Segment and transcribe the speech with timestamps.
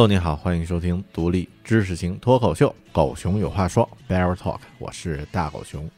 [0.00, 5.90] Hello，你好，欢迎收听独立知识型脱口秀《狗熊有话说》Bear Talk，我是大狗熊。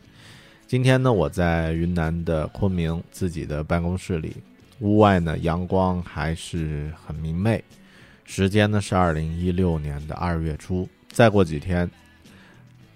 [0.67, 4.39] 今天呢，我在云南的昆明自己的办公室里，
[4.81, 7.63] 屋外呢阳光还是很明媚，
[8.25, 11.89] 时间呢是二零一六年的二月初，再过几天，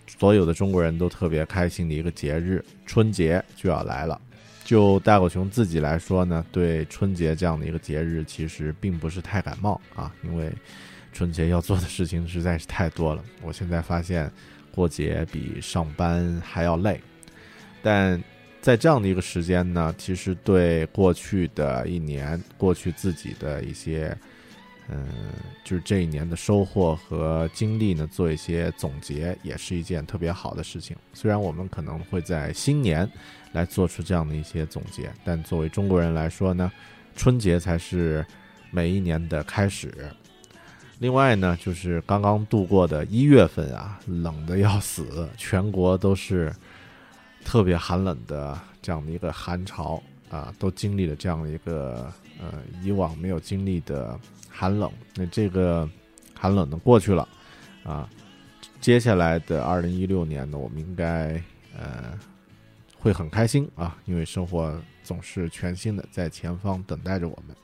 [0.09, 4.21] 所有的中国人都特别开心的一个节日——春节就要来了。
[4.65, 10.53] 就大狗熊自己来说呢，对春节这样的一个节日其实并不是太感冒啊，因为
[11.17, 13.25] 春节要做的事情实在是太多了。
[13.41, 14.31] 我现在发现
[14.71, 17.01] 过节比上班还要累，
[17.83, 18.23] 但
[18.61, 24.15] 在这样的一个时间呢，其实对过去的一年，过去自己的一些，
[24.91, 25.09] 嗯，
[25.65, 30.95] 就是这一年的收获和经历呢，做一些总结，也是一件特别好的事情。
[31.15, 33.11] 虽然我们可能会在新年
[33.53, 36.71] 来做出这样的一些总结，但作为中国人来说呢，
[37.17, 38.23] 春节才是
[38.71, 39.95] 每一年的开始。
[40.99, 46.51] 另外呢，就是刚刚度过的一月份啊，冷的要死，全国都是
[47.45, 52.11] 特别寒冷的这样的一个寒潮啊，都经历了这样的一个
[52.41, 54.91] 呃以往没有经历的寒冷。
[55.15, 55.87] 那这个
[56.35, 57.29] 寒冷呢过去了
[57.85, 58.09] 啊，
[58.81, 61.39] 接下来的二零一六年呢，我们应该
[61.77, 62.19] 呃
[62.99, 67.55] 会很开心啊，因为生活总是全新的在前方等待着我们。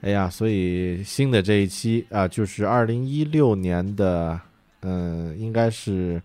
[0.00, 4.40] 哎呀，所以新的这一期啊，就是二零一六年的，
[4.82, 6.22] 嗯，应该是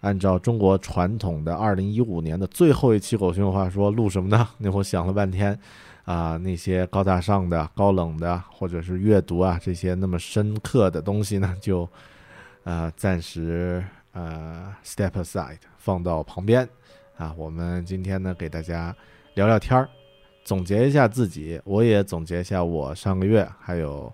[0.00, 4.48] 按照中国传统的二零一五年的最后一期《狗熊话说》录什么呢？
[4.58, 5.56] 那会想了半天，
[6.04, 11.88] 啊，那些高大上的、高冷的，或者是阅读啊这些那么深刻的东西呢，就
[12.64, 16.68] 呃暂时呃 step aside 放到旁边
[17.16, 17.32] 啊。
[17.38, 18.92] 我们今天呢，给大家
[19.34, 19.88] 聊聊天儿。
[20.44, 24.12] 总结一下自己，我也总结一下我上个月，还有，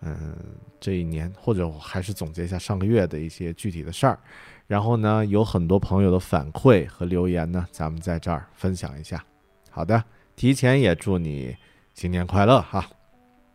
[0.00, 0.36] 嗯，
[0.80, 4.18] 这一年，或者我还是总结一下上个月的一些具体的事儿。
[4.66, 9.24] 然后呢，有很多朋友的反馈和留言呢，咱们在这儿分享一下。
[9.70, 10.02] 好的，
[10.36, 11.56] 提前也祝你
[11.94, 12.84] 新年快乐哈。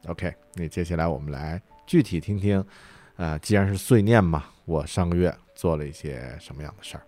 [0.07, 2.65] OK，那接下来我们来具体听听，
[3.17, 7.03] 呃，既然是碎念嘛，我上个月做了一些什么样的事儿。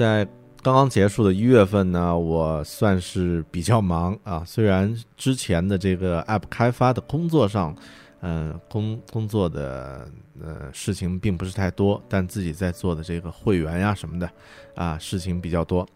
[0.00, 0.26] 在
[0.62, 4.42] 刚刚结束的一月份呢，我算是比较忙啊。
[4.46, 7.76] 虽然之前的这个 App 开发的工作上，
[8.22, 10.08] 嗯、工工作的
[10.42, 14.30] 呃事情并不是太多，但自己在做的这个会员呀什么的，
[14.74, 15.86] 啊事情比较多。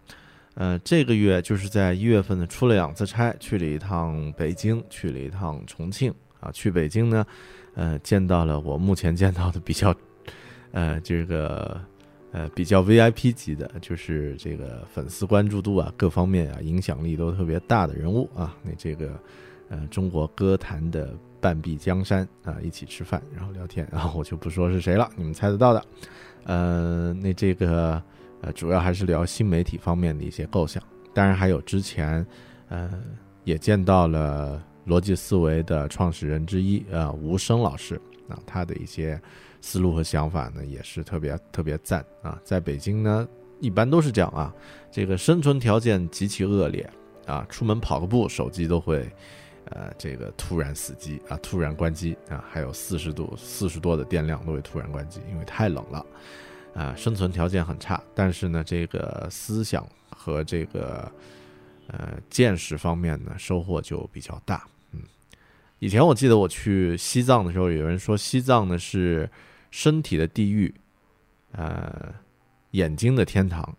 [0.53, 6.53] 呃，这个月就是在一月份呢出了两次差，去了一趟北京，去了一趟重庆啊。
[6.53, 7.25] 去北京呢，
[7.75, 9.95] 呃，见到了我目前见到的比较，
[10.73, 11.81] 呃，这个
[12.35, 18.57] 呃比较 VIP 级的，就是这个粉丝关注度啊，各方面啊影响力都特别大的人物啊。
[18.61, 19.13] 那这个
[19.69, 25.85] 呃中国歌坛的半壁江山啊，一起吃饭然后聊天，然后我就不说是谁了，你们猜得到的。
[26.43, 28.03] 呃，那这个
[28.41, 30.83] 呃主要还是聊新媒体方面的一些构想，
[31.15, 32.27] 当然还有之前
[32.69, 32.91] 呃
[33.45, 37.95] 也见到了逻辑思维的创始人之一啊、吴声老师
[38.29, 39.21] 啊，他的一些
[39.67, 42.39] 思路和想法呢也是特别特别赞啊。
[42.45, 43.27] 在北京呢，
[43.61, 44.55] 一般都是这样啊，
[44.93, 46.89] 这个生存条件极其恶劣
[47.27, 49.11] 啊，出门跑个步手机都会。
[49.71, 56.07] 呃，这个突然死机啊，突然关机啊，还有四十度、四十多的电量都会突然关机，因为太冷了，
[56.75, 57.99] 啊，生存条件很差。
[58.15, 61.11] 但是呢，这个思想和这个
[61.87, 64.69] 呃见识方面呢，收获就比较大。
[64.93, 65.01] 嗯，
[65.79, 69.29] 以前我记得我去西藏的时候，有人说西藏呢是
[69.75, 70.73] 身体的地狱，
[71.51, 72.15] 呃，
[72.71, 73.77] 眼睛的天堂，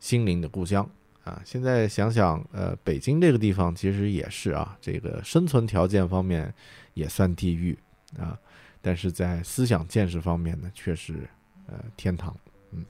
[0.00, 0.88] 心灵的故乡。
[1.24, 6.54] 啊，现在想想，呃，北京这个地方其实也是啊，这个生存条件方面
[6.94, 7.78] 也算地狱
[8.18, 8.38] 啊，
[8.80, 11.28] 但是在思想见识方面呢，却是
[11.66, 12.34] 呃天堂。
[12.70, 12.82] 嗯，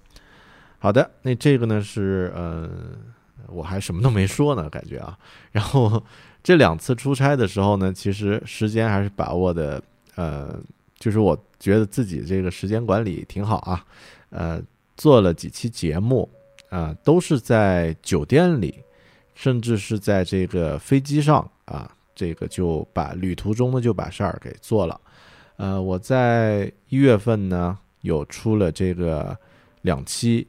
[0.78, 2.70] 好的，那这个呢是呃，
[3.48, 5.18] 我还什么都没说呢，感觉啊。
[5.50, 6.00] 然后
[6.44, 9.82] 这两次出差的时候呢，其实时间还是把握的，
[10.14, 10.62] 呃，
[10.94, 13.84] 就是我觉得自己这个时间管理挺好啊，
[14.30, 14.62] 呃，
[14.96, 16.28] 做了几期节目。
[16.68, 18.74] 啊，都是在酒店里，
[19.36, 25.00] 甚至是在这个飞机上啊，这个就把旅途中呢就把事儿给做了。
[25.58, 29.34] 呃，我在一月份呢有出了这个
[29.82, 30.44] 两期，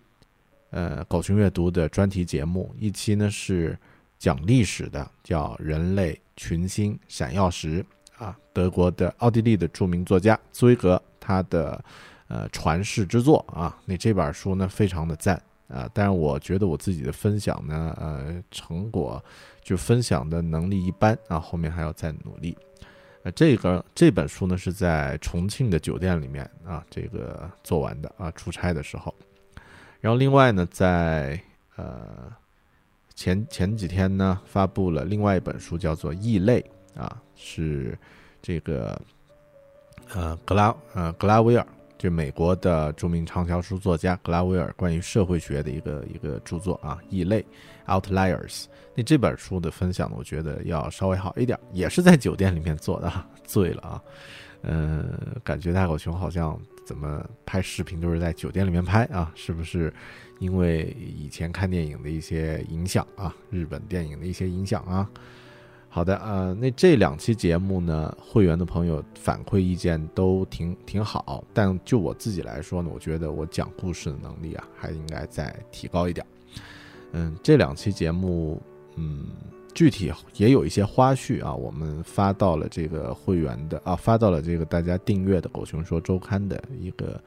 [0.71, 3.77] 呃，狗熊阅读的专题节目，一期呢是
[4.17, 7.79] 讲历史的，叫《人类群星闪耀时》
[8.17, 11.83] 啊，德国的奥地利的著名作家茨威格他的
[12.27, 15.41] 呃传世之作啊，那这本书呢非常的赞。
[15.67, 19.21] 啊，但是我觉得我自己的分享呢，呃，成果
[19.61, 22.57] 就分享的能力一般啊，后面还要再努力。
[23.23, 29.13] 呃，这个这本书呢是在重庆的酒店里面啊，这个做完的啊，出差的时候。
[29.99, 31.37] 然后另外呢，在
[31.75, 32.31] 呃
[33.13, 36.61] 前前几天呢，发布了另外一本书，叫做《异类》
[36.97, 37.97] 啊，是
[38.41, 38.99] 这个
[40.13, 41.65] 呃格拉呃格拉威尔。
[41.97, 47.43] 就美国的著名畅销书作家格拉威尔关于社会学的一个一个著作啊，异类
[47.87, 48.65] （Outliers）。
[48.93, 53.11] 那这本书的分享呢，我觉得要稍微好一点，也是在酒店里面做的，
[53.43, 54.03] 醉了啊。
[54.61, 59.31] 嗯，感觉大狗熊好像怎么拍视频都是在酒店里面拍啊？
[59.33, 59.91] 是不是
[60.37, 63.33] 因为以前看电影的一些影响啊？
[63.49, 65.09] 日本电影的一些影响啊？
[65.89, 76.23] 好的，呃，那这两期节目呢，会员的朋友反馈意见都挺挺好，但就我自己来说呢，我觉得我讲故事的能力啊，还应该再提高一点。
[77.13, 78.61] 嗯，这两期节目，
[78.95, 79.27] 嗯，
[79.73, 87.19] 具体也有一些花絮啊，我们发到了这个会员的啊，发到了这个大家订阅的《狗熊说周刊》的一个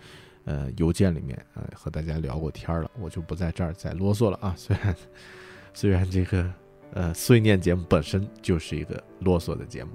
[0.45, 4.55] 呃邮件里面，呃，和大家聊过天了，我就不在这儿再啰嗦了啊。
[4.57, 4.95] 虽然
[5.75, 6.49] 虽然这个。
[6.93, 9.91] 呃，碎念节目本身就是一个啰嗦的节目。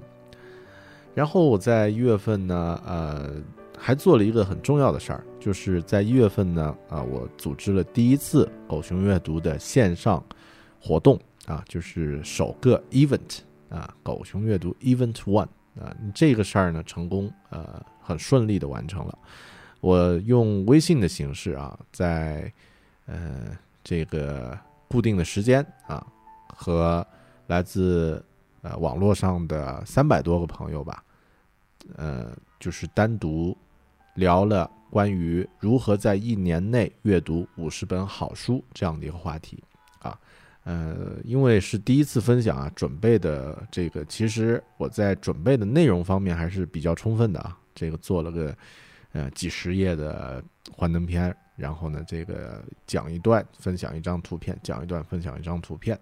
[1.14, 3.32] 然后我在一月份呢，呃，
[3.78, 10.22] 还做了一个很重要的事儿，就是在一月份呢，啊、我组织了第一次狗熊阅读的线上
[10.80, 13.38] 活动啊，就是首个 event
[13.68, 15.48] 啊，狗熊阅读 Event One
[15.80, 19.18] 啊，这个事儿呢，成功呃很顺利的完成了。
[19.80, 22.52] 我用微信的形式啊，在
[23.06, 26.06] 呃这个固定的时间啊，
[26.56, 27.06] 和
[27.46, 28.24] 来自
[28.62, 31.04] 呃网络上的三百多个朋友吧，
[31.94, 33.56] 呃，就是单独
[34.14, 39.62] 聊了关于如何在一年内阅读五十本好书这样的一个话题
[40.00, 40.18] 啊。
[40.64, 47.56] 呃，因为是第一次分享啊，准备的这个其实我在准备的内容方面还是比较充分的啊。
[47.72, 48.56] 这个做了个
[49.12, 55.96] 呃几十页的幻灯片，然后呢，这个讲一段，分享一张图片，讲一段，分享一张图片。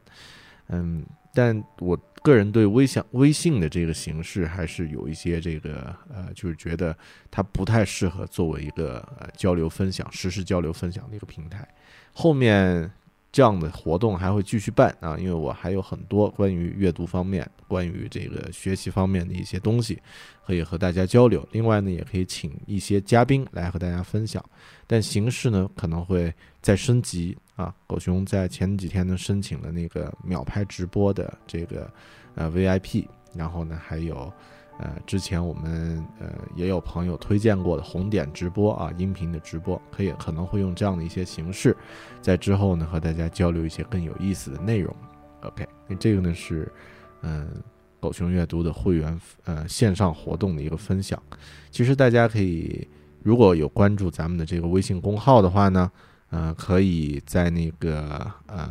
[0.69, 6.97] 嗯，但我个人对微信微信的这个形式还是有一些这个呃，就是觉得
[7.31, 11.69] 它不太适合作为一个呃交流分享、实时交流分享的一个平台。
[12.13, 12.91] 后面
[13.35, 20.01] 这样的活动还会继续办啊，因为我还有很多关于阅读方面、关于这个学习方面的一些东西
[20.47, 21.45] 可以和大家交流。
[21.51, 24.41] 另外呢，也可以请一些嘉宾来和大家分享，
[24.87, 27.75] 但形式呢可能会再升级啊。
[27.89, 31.91] 狗熊在前几天呢申请了那个秒拍直播的这个
[32.37, 34.33] 呃 VIP，然后呢还有。
[34.79, 41.77] 呃，之前我们呃也有朋友推荐过的红点直播啊，音频的直播，可以可能会用这样的一些形式，
[42.21, 44.95] 在之后呢和大家交流一些更有意思的内容。
[45.43, 46.71] OK，那这个呢是
[47.23, 47.49] 嗯、
[48.01, 51.23] 狗熊阅读的会员呃线上活动的一个分享。
[51.71, 52.87] 其实大家可以
[53.23, 55.91] 如果有关注咱们的这个微信公号的话呢，
[56.31, 58.69] 呃，可以在那个呃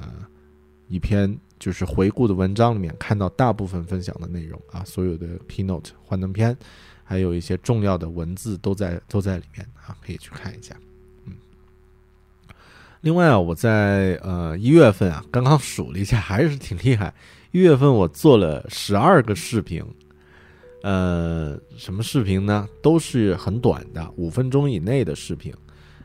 [0.88, 6.58] 一篇就是回顾的文章里面看到大部分分享的内容啊，所有的 keynote 幻灯片，
[7.06, 10.76] 还有一些重要的文字都在都在里面啊，可以去看一下。
[11.26, 11.32] 嗯，
[13.00, 17.14] 另外啊，我在呃一月份啊，刚刚数了一下，还是挺厉害。
[17.52, 19.82] 一月份我做了十二个视频，
[20.82, 22.68] 呃，什么视频呢？
[22.82, 25.54] 都是很短的，五分钟以内的视频。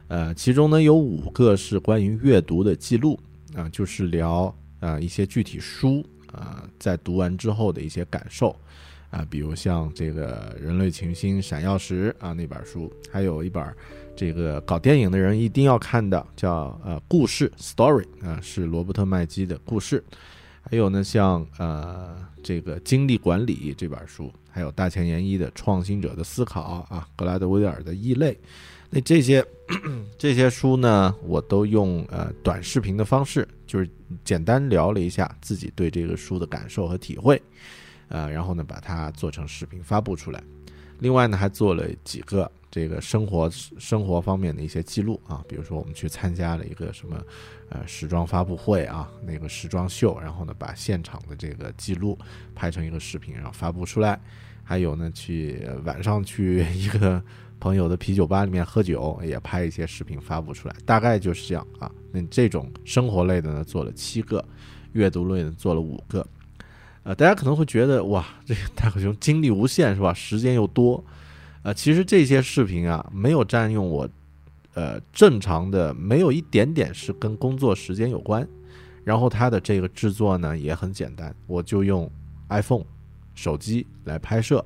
[0.07, 3.19] 呃，其中呢有五个是关于阅读的记录
[3.57, 8.55] 啊、就是聊啊、一些具体书啊、在读完之后的一些感受
[9.11, 13.75] 啊、比如像这个《人类群星闪耀时》啊那本书，还有一本
[14.15, 20.05] 这个搞电影的人一定要看的叫呃故事 story 啊、是罗伯特麦基的故事。
[20.61, 28.39] 还有呢，像呃这个精力管理这本书，还有大前研一的创新者的思考啊，格拉德威尔的异类，
[28.91, 29.43] 那这些
[30.17, 33.89] 这些书呢，我都用呃短视频的方式，就是
[34.25, 37.41] 简单聊了一下自己对这个书的感受和体会，
[38.09, 40.43] 呃，然后呢把它做成视频发布出来。
[41.01, 47.23] 另外呢，还做了几个这个生活生活方面的一些记录啊，比如说我们去参加了一个什么
[47.69, 52.19] 呃时装发布会啊，那个时装秀，然后呢把现场的这个记录
[52.55, 54.19] 拍成一个视频，然后发布出来。
[54.65, 57.23] 还有呢，去晚上去一个
[57.61, 61.91] 朋友的啤酒吧里面喝酒，也拍一些视频发布出来，大概就是这样啊。
[62.13, 64.45] 那这种生活类的呢，做了七个，
[64.93, 66.27] 阅读类的做了五个。
[67.03, 70.13] 呃，大家可能会觉得哇， 这个大狗熊精力无限是吧？
[70.13, 71.03] 时间又多，
[71.63, 74.09] 呃，其实这些视频啊，没有占用我
[74.75, 78.47] 呃正常的，没有一点点是跟工作时间有关。
[79.05, 82.11] 然后它的这个制作呢也很简单，我就用
[82.51, 82.85] iPhone
[83.35, 84.63] 手机来拍摄，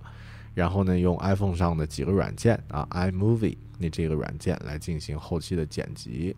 [0.54, 6.36] 然后呢用 iPhone 上的几个软件啊，iMovie 那这个软件来进行后期的剪辑，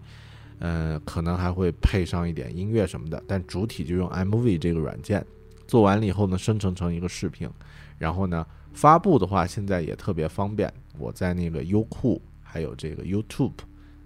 [0.58, 5.24] 呃，可能还会配上一点音乐什么的，但主体就用 iMovie 这个软件。
[5.66, 7.50] 做完了以后呢，生成成一个视频，
[7.98, 10.72] 然后呢发布的话，现在也特别方便。
[10.98, 13.52] 我在那个优酷还有这个 YouTube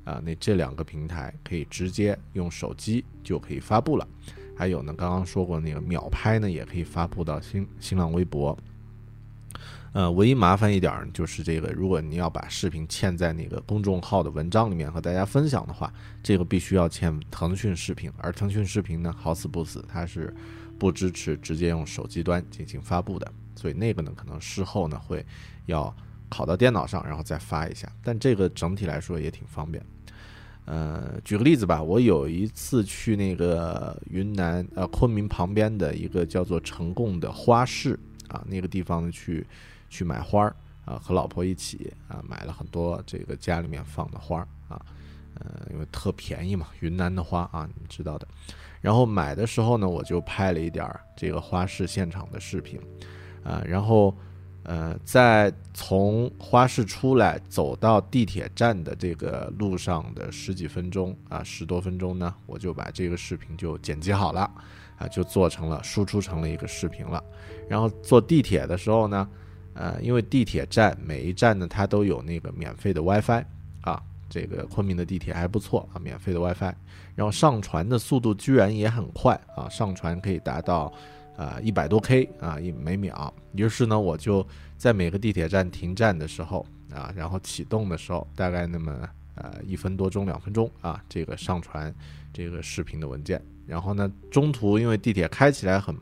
[0.05, 4.09] 啊，那这两个平台可以直接用手机就可以发布了。
[4.57, 8.57] 还有呢，刚刚说过那个秒拍呢，也可以发布到新新浪微博。
[9.93, 15.93] 呃，唯一麻烦一点就是这个，如果你要把视频嵌在那个公众号的文章里面和大家分享的话，
[16.23, 20.35] 这个必须要嵌腾讯视频，而腾讯视频呢，好死不死，它是
[20.79, 25.25] 不支持直接用手机端进行发布的，所以那个呢，可能事后呢会
[25.67, 25.95] 要
[26.31, 27.91] 拷到电脑上，然后再发一下。
[28.03, 29.83] 但这个整体来说也挺方便。
[30.67, 39.47] 呃，举个例子吧，我有一次去那个云南呃昆明旁边的一个叫做成贡的花市啊，那个地方去
[39.89, 44.81] 去买花儿啊，和老婆一起啊买了很多这个家里面放的花儿啊，
[45.35, 48.27] 呃，因为特便宜嘛，云南的花啊，你知道的。
[48.81, 52.81] 然后买的时候呢，我就拍了一点儿这个花市现场的视频，
[53.43, 54.17] 啊，然后
[54.63, 64.51] 呃，在从花市出来走到地铁站的这个路上的十几分钟啊，十多分钟呢，我就把这个视频就剪辑好了，
[64.97, 67.23] 啊，就做成了输出成了一个视频了。
[67.69, 69.29] 然后坐地铁的时候呢，
[69.79, 73.45] 呃，因为地铁站每一站呢，它都有那个免费的 WiFi
[73.83, 76.75] 啊，这个昆明的地铁还不错啊，免费的 WiFi。
[77.15, 80.93] 然后上传的速度居然也很快啊，上传可以达到
[81.37, 83.33] 啊一百多 K 啊一每秒。
[83.55, 84.45] 于是呢，我就
[84.77, 91.95] 在每个地铁站停站的时候啊，然后启动的时候，大概那么呃一分多钟两分钟啊，这个上传
[92.33, 93.41] 这个视频的文件。
[93.65, 95.95] 然后呢，中途因为地铁开起来很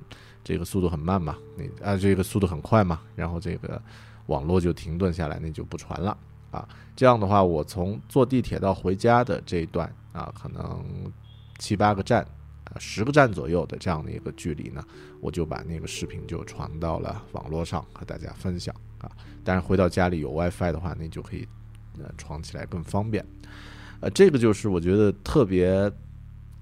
[0.47, 3.83] 这个速度很慢嘛，你啊这个速度很快嘛，然后这个
[4.27, 6.17] 网络就停顿下来，那就不传了
[6.53, 6.69] 啊。
[6.95, 10.85] 这样的话，我从坐地铁到回家的这一段啊，可能
[11.59, 12.23] 七八个站，
[12.63, 14.81] 啊十个站左右的这样的一个距离呢，
[15.21, 19.11] 我就把那个视频就传到了网络上和大家分享啊。
[19.43, 21.45] 当然回到家里有 WiFi 的话，那就可以
[21.99, 23.27] 呃传起来更方便。
[23.99, 25.91] 呃，这个就是我觉得特别，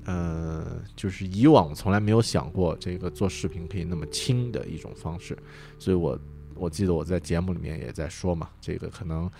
[0.04, 5.38] 呃，就是以往从来没有想过这个做视频可以那么轻的一种方式，
[5.78, 6.18] 所以我
[6.54, 9.30] 我记得我在节目里面也在说嘛，这个可能。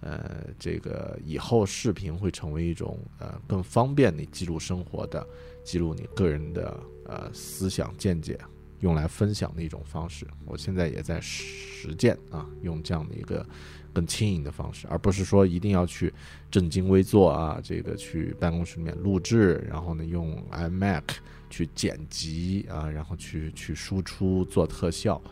[0.00, 5.26] 呃，这个以后视频会成为一种呃更方便你记录生活的、
[5.64, 8.38] 记录你个人的呃思想见解，
[8.80, 10.26] 用来分享的一种方式。
[10.44, 13.46] 我现在也在实践啊，用这样的一个
[13.94, 16.12] 更轻盈的方式，而不是说一定要去
[16.50, 21.04] 正襟危坐啊，这个去办公室里面录制，然后呢用 iMac
[21.48, 25.22] 去剪辑啊，然后去去输出做特效。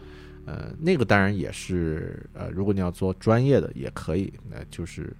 [0.44, 5.14] 呃，那个当然也是，呃，如果你要做专业的也可以，那就是，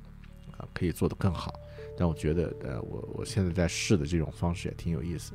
[0.57, 1.53] 啊、可以做得更好。
[1.97, 5.33] 但我觉得，呃，我我现在在试的这种方式也挺有意思。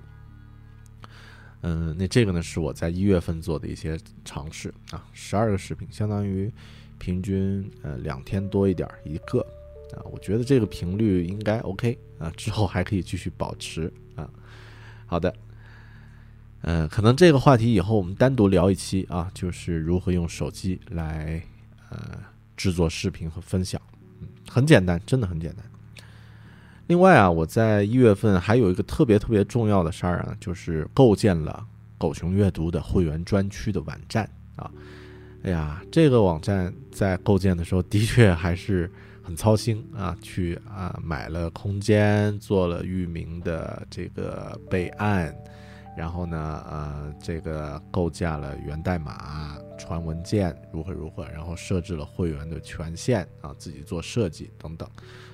[1.62, 6.52] 嗯，那这个呢是我在一月份做的一些尝试啊，十二个视频，相当于
[6.98, 9.40] 平均呃两天多一点一个
[9.94, 14.30] 啊，我觉得这个频率应该 OK 啊，之后还可以继续保持啊。
[15.06, 15.34] 好的。
[16.64, 21.42] 嗯，可能这个话题以后我们单独聊一期啊，就是如何用手机来
[21.90, 22.20] 呃
[22.58, 23.80] 制作视频和分享，
[24.20, 25.64] 嗯，很简单，真的很简单。
[26.88, 31.66] 另外啊，我在一月份还有一个特别特别重要的事儿啊，就是构建了
[31.98, 34.72] 狗熊阅读的会员专区的网站啊。
[35.44, 38.90] 哎呀，这个网站在构建的时候的确还是
[39.22, 45.36] 很操心啊，去啊买了空间，做了域名的这个备案。
[45.98, 54.88] 然后呢，呃，这个构架了源代码、传文件如何如何，然后设置了会员的权限啊，自己做设计等等，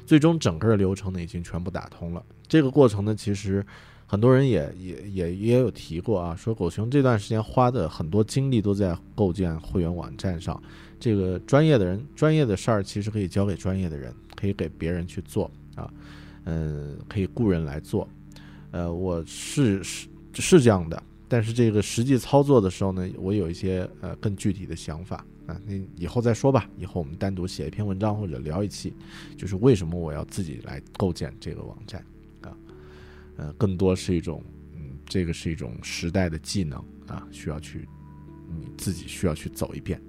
[0.06, 2.24] 最终整个流程呢已经全部打通了。
[2.48, 3.66] 这个过程呢，其实
[4.06, 10.62] 很多人也也也也有提过啊，说狗熊这段时间花的很多精力都在构建会员网站上，
[11.00, 15.92] 这个专业的人、专业的事儿其实可以交给专业的人，可以给别人去做啊，
[16.46, 18.08] 嗯，可以雇人来做。
[18.72, 20.08] 呃，我是是。
[20.36, 26.70] 是这样的，但是这个实际操作的时候呢，我有一些呃更具体的想法啊，那以后再说吧。
[26.78, 28.94] 以后我们单独写一篇文章或者聊一期，
[29.36, 32.06] 就是为什么我要自己来构建这个网站
[32.42, 32.56] 啊？
[33.38, 34.44] 呃，更多是一种
[34.76, 37.88] 嗯，这个是一种时代的技能啊，需要去
[38.48, 40.00] 你自己需要去走一遍。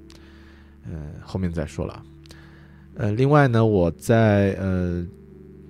[0.84, 2.04] 呃，后面再说了。
[2.96, 5.06] 呃，另外呢，我在呃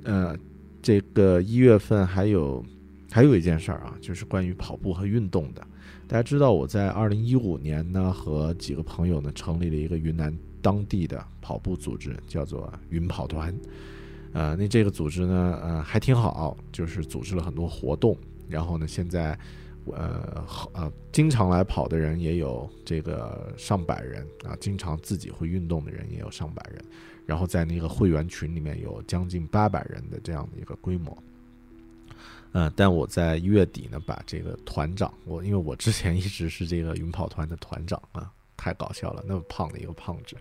[0.03, 0.37] 呃
[0.83, 2.67] 这个一月份还有。
[3.15, 5.65] 还有一件事儿啊，就是关于跑步和运动的。
[6.09, 13.55] 大家知道，我在二零一五年呢，和几个朋友呢，成立了一个云南当地的跑步组织，叫做云跑团。
[14.33, 18.19] 呃，那这个组织呢，呃，还挺好，就是组织了很多活动。
[18.49, 19.39] 然后呢，现在，
[19.87, 26.85] 呃，呃，经常来跑的人也有这个上百人啊，经常自己会运动的人也有上百人。
[27.27, 31.17] 然后在那个会员群里面有将近八百人的这样的一个规模。
[32.57, 40.37] 嗯，但我在一月底呢，把这个团长，我因为我之前一直是这个云跑团的团长啊，太搞笑了，那么胖的一个胖子，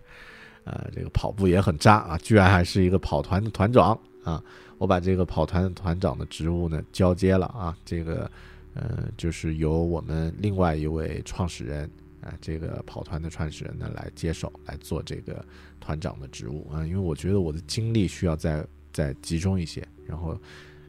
[0.62, 4.40] 呃，这个跑步也很渣啊，居然还是一个跑团的团长啊！
[4.78, 8.30] 我把这个跑团的团长的职务呢交接了啊，这个，
[8.74, 15.44] 呃，就是由我们另外一位创始人啊，这个跑团的创始人呢来接手来做这个
[15.80, 20.40] 团长的职务啊，因为我觉得我的精力需要再再集中一些，然后。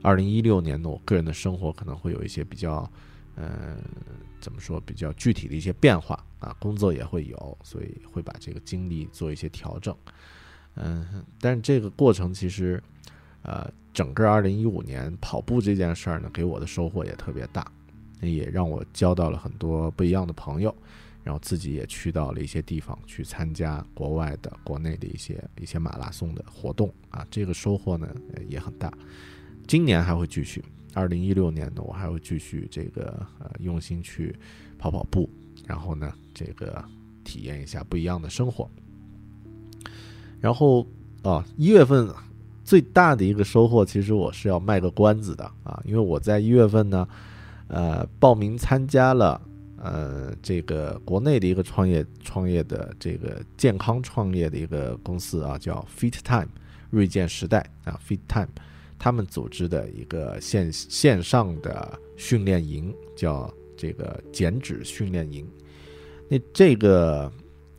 [0.01, 2.89] 二零一六年呢，我个人的生活可能会有一些比较，
[3.35, 3.77] 呃，
[4.39, 9.95] 怎么说，比较具体的一些变化啊，工作也会有，所以会把这个精力做一些调整，
[10.75, 12.81] 嗯，但是这个过程其实，
[13.41, 17.65] 呃，整个二零一五年跑步这件事儿呢，给我的收获也特别大
[18.21, 20.75] 也让我交到了很多不一样的朋友，
[21.23, 28.07] 然后自己也去到了一些地方去参加国外的、国内的一些一些马拉松的活动啊，这个收获呢
[28.47, 28.91] 也很大。
[29.67, 34.35] 今年还会继续，二零一六年呢，我还会继续这个呃用心去
[34.77, 35.29] 跑跑步，
[35.65, 36.83] 然后呢这个
[37.23, 38.69] 体验一下不一样的生活。
[40.39, 40.85] 然后
[41.23, 42.07] 啊，一月份
[42.63, 47.07] 最大的一个收获，其实我是要卖个关子的啊，因为我在一月份呢，
[47.67, 49.41] 呃，报名参加了
[49.77, 56.49] 呃这个国内的一个创业创业的这个健康创业的一个公司啊，叫 Fit Time
[56.91, 58.49] 锐健时代啊，Fit Time
[59.05, 65.47] 他们组织的一个线线上的训练营，叫这个减脂训练营。
[66.27, 67.31] 那这个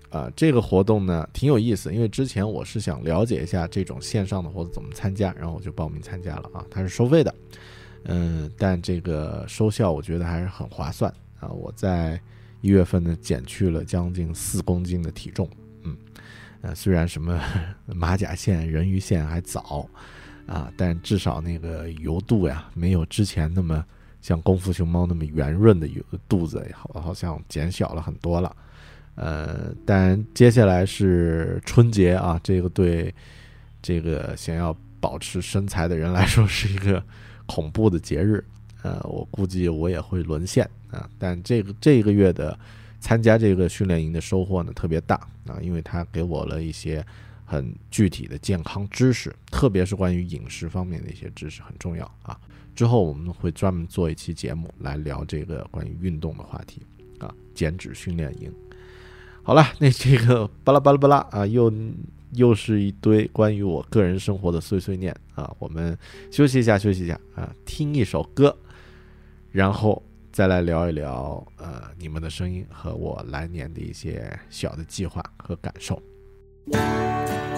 [0.08, 7.34] 啊、这个活动呢挺有意思，因为之前我是想了解一下这种线上的活动怎么参加，然后我就报名参加了啊，它是收费的，
[8.04, 11.48] 嗯，但这个收效我觉得还是很划算啊。
[11.48, 12.20] 我在
[12.60, 15.50] 一月份呢减去了将近四公斤的体重，
[15.82, 15.96] 嗯，
[16.60, 17.42] 呃，虽然什么
[17.84, 19.90] 马甲线、人鱼线还早
[20.46, 23.84] 啊，但至少那个油度呀没有之前那么
[24.22, 28.56] 像功夫熊猫那么圆润的油肚子，好好像减小了很多了。
[29.16, 33.14] 呃，但接下来是春节啊，这个对
[33.80, 37.02] 这个想要保持身材的人来说是一个
[37.46, 38.44] 恐怖的节日。
[38.82, 41.08] 呃，我估计我也会沦陷啊。
[41.18, 42.56] 但这个这个月的
[43.00, 47.04] 参加这个训练营的收获呢特别大啊，因为它给我了一些
[47.46, 52.38] 很具体的健康知识，特别是关于饮食方面的一些知识很重要啊。
[52.74, 56.82] 之后我们会专门做一期节目来聊这个关于运动的话题
[57.18, 58.52] 啊，减脂训练营。
[59.42, 61.72] 好了， 那这个巴拉巴拉巴拉啊，又
[62.32, 65.50] 又是一堆关于我个人生活的碎碎念啊。
[65.58, 65.96] 我们
[66.30, 68.54] 休息一下，休息一下啊，听一首歌，
[69.52, 76.02] 然后再来聊一聊呃你们的声音和我来年的一些小的计划和感受。
[76.68, 77.55] Yeah.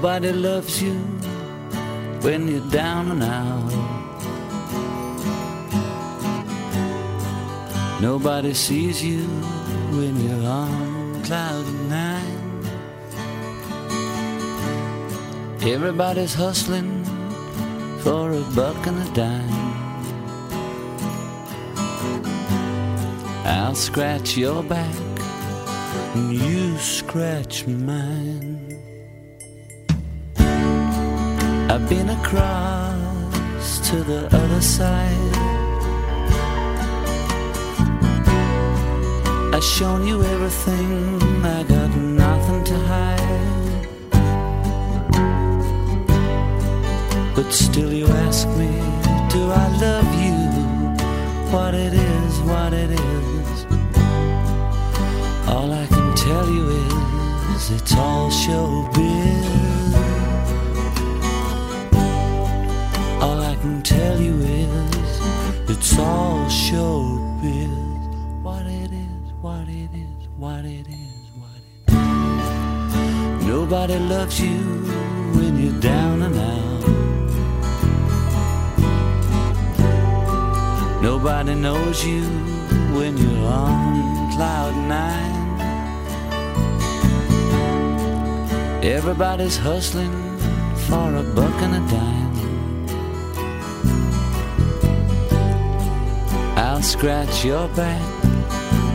[0.00, 0.94] Nobody loves you
[2.22, 3.72] when you're down and out.
[8.00, 9.24] Nobody sees you
[9.98, 12.62] when you're on cloud nine.
[15.62, 17.04] Everybody's hustling
[17.98, 19.50] for a buck and a dime.
[23.44, 24.94] I'll scratch your back
[26.14, 28.57] and you scratch mine.
[31.70, 35.34] I've been across to the other side.
[39.54, 43.88] I've shown you everything, I got nothing to hide.
[47.36, 48.70] But still, you ask me,
[49.28, 50.38] do I love you?
[51.52, 53.66] What it is, what it is.
[55.46, 56.68] All I can tell you
[57.54, 59.57] is, it's all showbiz.
[65.78, 67.70] It's all showbiz.
[68.42, 73.46] What it is, what it is, what it is, what it is.
[73.46, 74.58] Nobody loves you
[75.36, 76.84] when you're down and out.
[81.00, 82.22] Nobody knows you
[82.96, 85.36] when you're on cloud nine.
[88.82, 90.14] Everybody's hustling
[90.88, 92.27] for a buck and a dime.
[96.78, 98.24] I'll scratch your back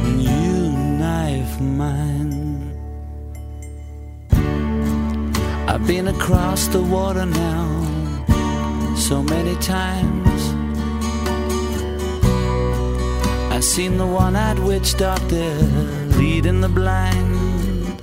[0.06, 2.72] and you knife mine.
[5.68, 10.42] I've been across the water now so many times.
[13.52, 15.54] I've seen the one eyed witch doctor
[16.18, 18.00] leading the blind.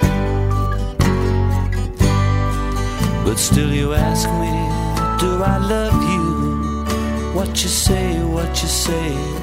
[3.25, 4.53] But still, you ask me,
[5.19, 7.35] do I love you?
[7.35, 9.40] What you say, what you say.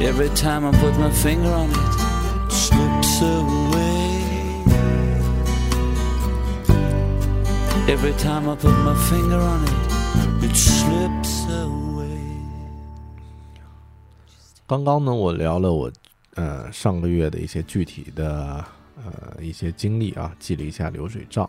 [0.00, 1.76] Every time I put my finger on it,
[2.46, 4.12] it slips away.
[7.88, 12.18] Every time I put my finger on it, it slips away.
[14.66, 15.90] 刚刚呢，我聊了我
[16.34, 18.64] 呃上个月的一些具体的
[18.96, 21.48] 呃一些经历啊，记了一下流水账。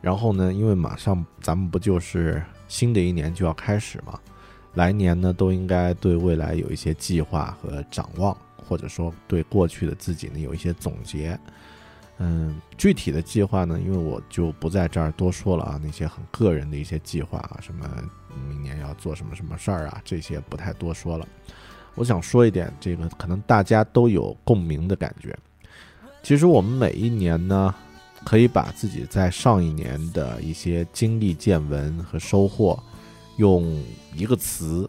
[0.00, 4.18] 然后呢，因为马上咱们不就是新的一年就要开始嘛，
[4.74, 11.38] 来年呢都应该对未来有一些计划和展望，或者说对过去的自己呢有一些总结。
[12.18, 17.88] 嗯，具体的计划呢，因为我就不在这儿多说了啊，那些很个人的一些计划啊，什么
[18.48, 21.26] 明年要做什么什么事儿啊，这些不太多说了。
[21.94, 25.36] 我想说一点，这个可能大家都有共鸣的感觉。
[26.22, 27.74] 其实我们每一年呢，
[28.24, 32.80] 可以把自己在上一年的一些经历、见闻和收获，
[33.36, 33.82] 用
[34.14, 34.88] 一个词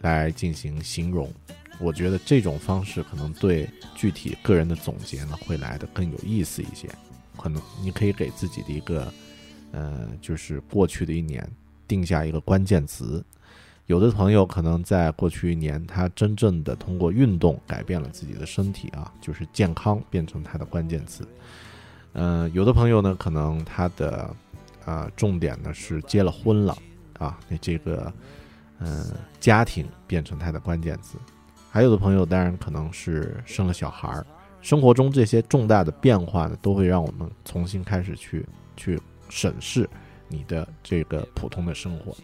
[0.00, 1.32] 来进行形容。
[1.78, 6.88] 我觉得这种方式可能对具体个人的总结呢，会来的更有意思一些。
[7.36, 9.12] 可能你可以给自己的一个，
[9.72, 11.46] 呃，就是过去的一年
[11.86, 13.22] 定下一个关键词。
[13.84, 21.28] 有的朋友可能在过去一年，他真正的通过运动改变了自己的身体啊，就是健康变成他的关键词。
[22.14, 24.34] 嗯、有的朋友呢，可能他的
[24.86, 26.76] 啊、重点呢是结了婚了
[27.18, 28.12] 啊，那这个
[28.78, 29.06] 嗯、
[29.40, 31.18] 家庭变成它的关键词。
[31.70, 34.26] 还有的朋友当然可能是生了小孩儿，
[34.62, 39.88] 生活中这些重大的变化呢，都会让我们重新开始去去审视
[40.28, 42.16] 你的这个普通的生活。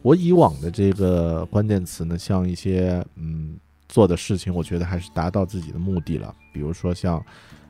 [0.00, 3.56] 我以往的这个关键词呢，像一些嗯
[3.88, 6.34] 做的事情，我觉得还是达到自己的目的了。
[6.52, 7.24] 比如说像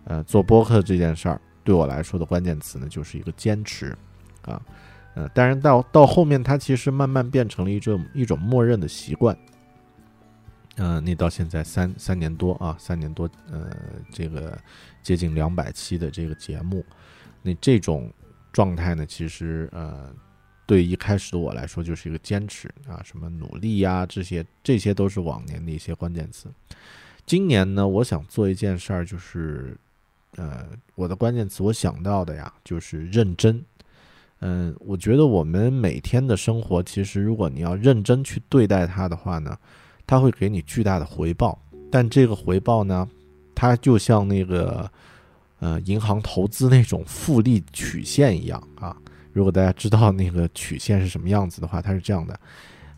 [0.05, 3.97] 呃做播客这件事儿，对我来说的关键词呢，就是一个坚持
[4.43, 4.61] 啊。
[5.15, 9.37] 呃，当然到到后面，它其实慢慢变成了一种一种默认的习惯。
[10.77, 13.71] 呃，那到现在三三年多啊，三年多，呃，
[14.11, 14.59] 这个
[15.03, 16.83] 接近两百期的这个节目，
[17.43, 18.11] 那这种
[18.53, 20.11] 状态呢，其实呃，
[20.65, 26.49] 对一开始的我来说就是一个坚持啊，什么努力呀，这些这些都是往年的一些关键词。
[27.27, 29.77] 今年呢，我想做一件事儿，就是
[30.37, 33.63] 呃，我的关键词我想到的呀，就是认真。
[34.45, 39.57] 嗯，我觉得我们每天的生活，其实如果你要认真去对待它的话呢，
[40.05, 41.57] 它会给你巨大的回报。
[41.93, 43.09] 但这个回报呢，
[43.55, 44.91] 它就像那个
[45.61, 48.97] 呃银行投资那种复利曲线一样啊。
[49.33, 52.41] 如果大家知道那个曲线是什么样子的话，它是这样的：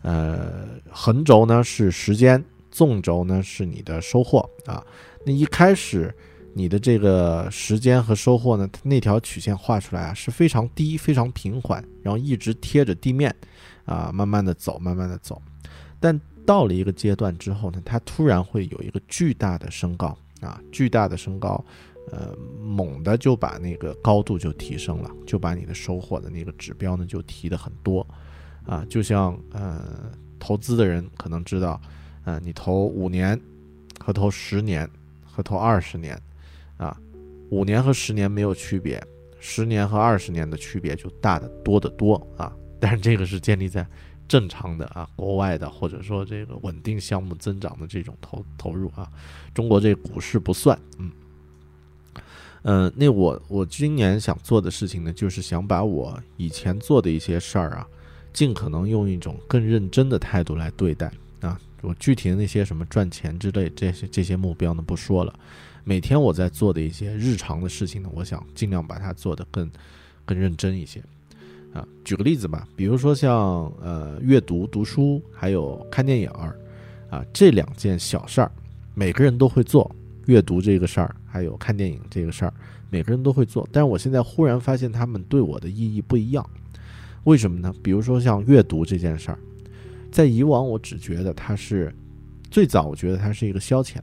[0.01, 4.83] 呃，横轴呢是时间，纵轴呢是你的收获啊。
[5.23, 6.11] 那一开始
[6.57, 13.35] 你的这个时间和收获呢，它那条曲线画出来啊是非常低、非常平缓，然后一直贴着地面
[13.83, 15.41] 啊，慢慢的走，慢慢的走。
[15.99, 21.61] 但到了一个阶段之后呢，它突然会有一个巨大的升高啊，巨大的升高，
[22.09, 28.07] 呃，猛的就把那个高度就提升了，就把你的收获的那个指标呢就提的很多
[28.65, 31.81] 啊，就像呃，投资的人可能知道，
[32.23, 33.37] 呃，你投五年
[33.99, 34.89] 和投十年
[35.25, 36.17] 和投二十年
[36.77, 36.97] 啊，
[37.49, 39.01] 五年和十年没有区别，
[39.39, 43.85] 十年和二十年的区别就大得多得多啊，但是这个是建立在。
[44.27, 49.07] 正常的啊，国外的或者说这个稳定项目增长的这种投投入啊，
[49.53, 51.11] 中国这股市不算，嗯，
[52.63, 57.87] 嗯、呃，那我我今年想做的事情呢，就是想把我以前做的一些事儿啊，
[58.33, 61.11] 尽可能用一种更认真的态度来对待
[61.41, 61.61] 啊。
[61.81, 65.31] 我具体的那些什么赚钱之类这些这些目标呢，不说了。
[65.87, 69.69] 每天我在做的一些日常的事情呢，我想尽量把它做得更
[70.25, 70.99] 更认真一些。
[71.73, 76.57] 啊，举个例子吧，比如说像呃阅读、读书，还有看电影儿，
[77.09, 78.51] 啊这两件小事儿，
[78.95, 79.89] 每个人都会做。
[80.25, 82.53] 阅读这个事儿，还有看电影这个事儿，
[82.89, 83.67] 每个人都会做。
[83.71, 86.43] 但是我现在忽然发现，他们对我的意义不一样。
[87.25, 87.71] 为什么呢？
[87.83, 89.37] 比如说像阅读这件事儿，
[90.11, 91.93] 在以往我只觉得它是
[92.49, 93.97] 最早，我觉得它是一个消遣。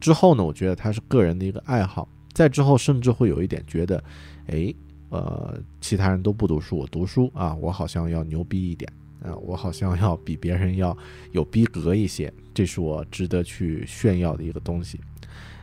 [0.00, 2.08] 之后呢，我觉得它是个人的一个爱好。
[2.32, 4.02] 再之后，甚至会有一点觉得，
[4.46, 4.74] 哎。
[5.10, 8.88] 呃，其他人都不读书，我读书啊，我好像要牛逼一点
[9.24, 10.96] 啊，我好像要比别人要
[11.32, 15.00] 有逼格一些，这是我值得去炫耀的一个东西。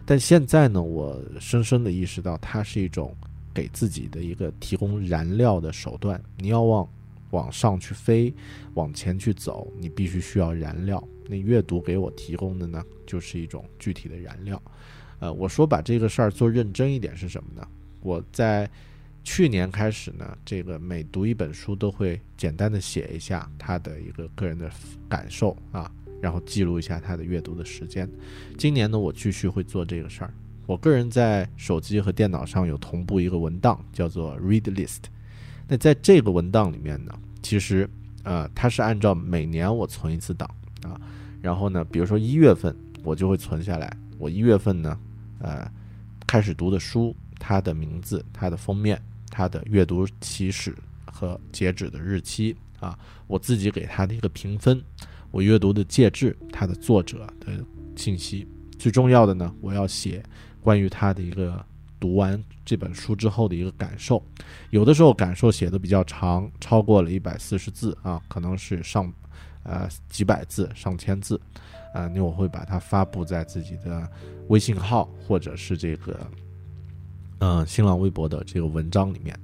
[0.06, 3.16] 但现在呢，我深深的意识到，它是一种
[3.54, 6.22] 给自己的一个提供燃料的手段。
[6.38, 6.86] 你要往
[7.30, 8.34] 往上去飞，
[8.74, 11.02] 往前去走，你必须需要燃料。
[11.30, 14.62] 那阅读给我提供的呢，就是一种具体的燃料。
[15.20, 17.68] 呃，我说把这个事儿做认真一点是什么呢？
[18.02, 18.70] 我在。
[19.30, 24.72] 去年开始呢，这个每读一本书都会简单的写一下他的一个个人的
[25.10, 28.10] 感受啊，然后记录一下他的阅读的时间。
[28.58, 30.34] 今年呢，我继续会做这个事儿。
[30.66, 35.00] 我个人在手机和电脑上有同步一个文档，叫做 Read List。
[35.68, 37.12] 那在这个文档里面呢，
[37.44, 37.86] 其实
[38.24, 40.50] 呃，它是按照每年我存一次档
[40.84, 40.96] 啊，
[41.42, 45.00] 然后呢，比如说一月份，我就会存下来，我一月份呢，
[45.40, 45.70] 呃，
[46.26, 52.98] 开始读的书，它的名字、它的封面、它的阅读起始和截止的日期啊，
[53.28, 54.82] 我自己给它的一个评分，
[55.32, 57.64] 我阅读的介质，它的作者的
[57.96, 58.48] 信息。
[58.78, 60.24] 最重要的呢，我要写
[60.62, 61.66] 关于他的一个
[62.00, 64.24] 读完这本书之后的一个感受。
[64.70, 69.12] 有的时候感受写的比较长，超过了一百四十字啊，可能是上
[69.68, 71.40] 呃几百字、上千字，
[71.94, 74.10] 啊，那我会把它发布在自己的
[74.48, 76.20] 微信号或者是这个
[77.40, 79.38] 嗯、新浪微博的这个文章里面。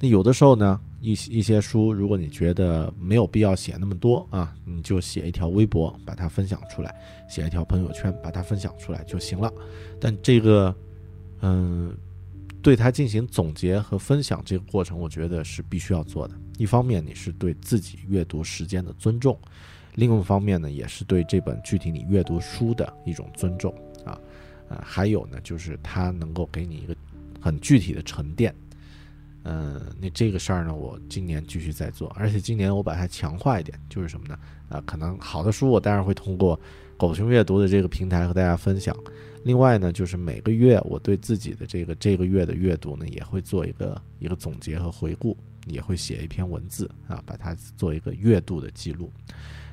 [0.00, 6.94] 那有的时候呢，一一些书，如果你觉得没有必要写那么多啊，你就写一条微博把它分享出来，
[7.28, 9.52] 写一条朋友圈把它分享出来就行了。
[10.00, 10.74] 但这个，
[11.40, 11.92] 嗯、
[12.62, 16.34] 对它进行总结和分享这个过程，我觉得是必须要做的。
[16.58, 19.34] 一方面，你是对自己阅读时间的尊重；
[19.94, 23.72] 另一方面呢，也是对这本具体你阅读书的一种尊重
[24.04, 24.18] 啊。
[24.68, 26.94] 呃，还有呢，就是它能够给你一个
[27.40, 28.54] 很具体的沉淀。
[29.44, 34.38] 嗯，那这个事儿呢，我今年继续在做，而且今年我把它强化一点，就是什么呢？
[34.68, 36.60] 啊、可能好的书我当然会通过
[36.98, 38.94] 狗熊阅读的这个平台和大家分享。
[39.44, 45.34] 另外呢，就是每个月我对自己的这个这个月的阅读呢，也会做一个一个总结和回顾，
[45.68, 49.10] 也会写一篇文字啊，把它做一个月度的记录。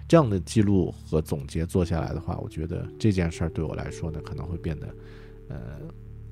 [0.07, 4.95] 这样的记录和总结做下来的话，我觉得这件事儿对我来说呢，可能会变得，
[5.49, 5.57] 呃，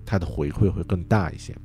[0.06, 1.56] 它的回馈会更大一些。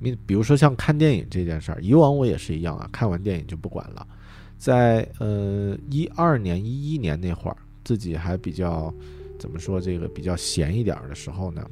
[0.00, 4.08] 你比如说像看电影这件事儿，以往我也是一样啊，看完电影就不管了。
[4.56, 7.56] 在呃一二年、一一年那会儿，
[7.88, 8.92] 自己还比较
[9.38, 11.66] 怎么说这个比较闲一点儿的时候呢，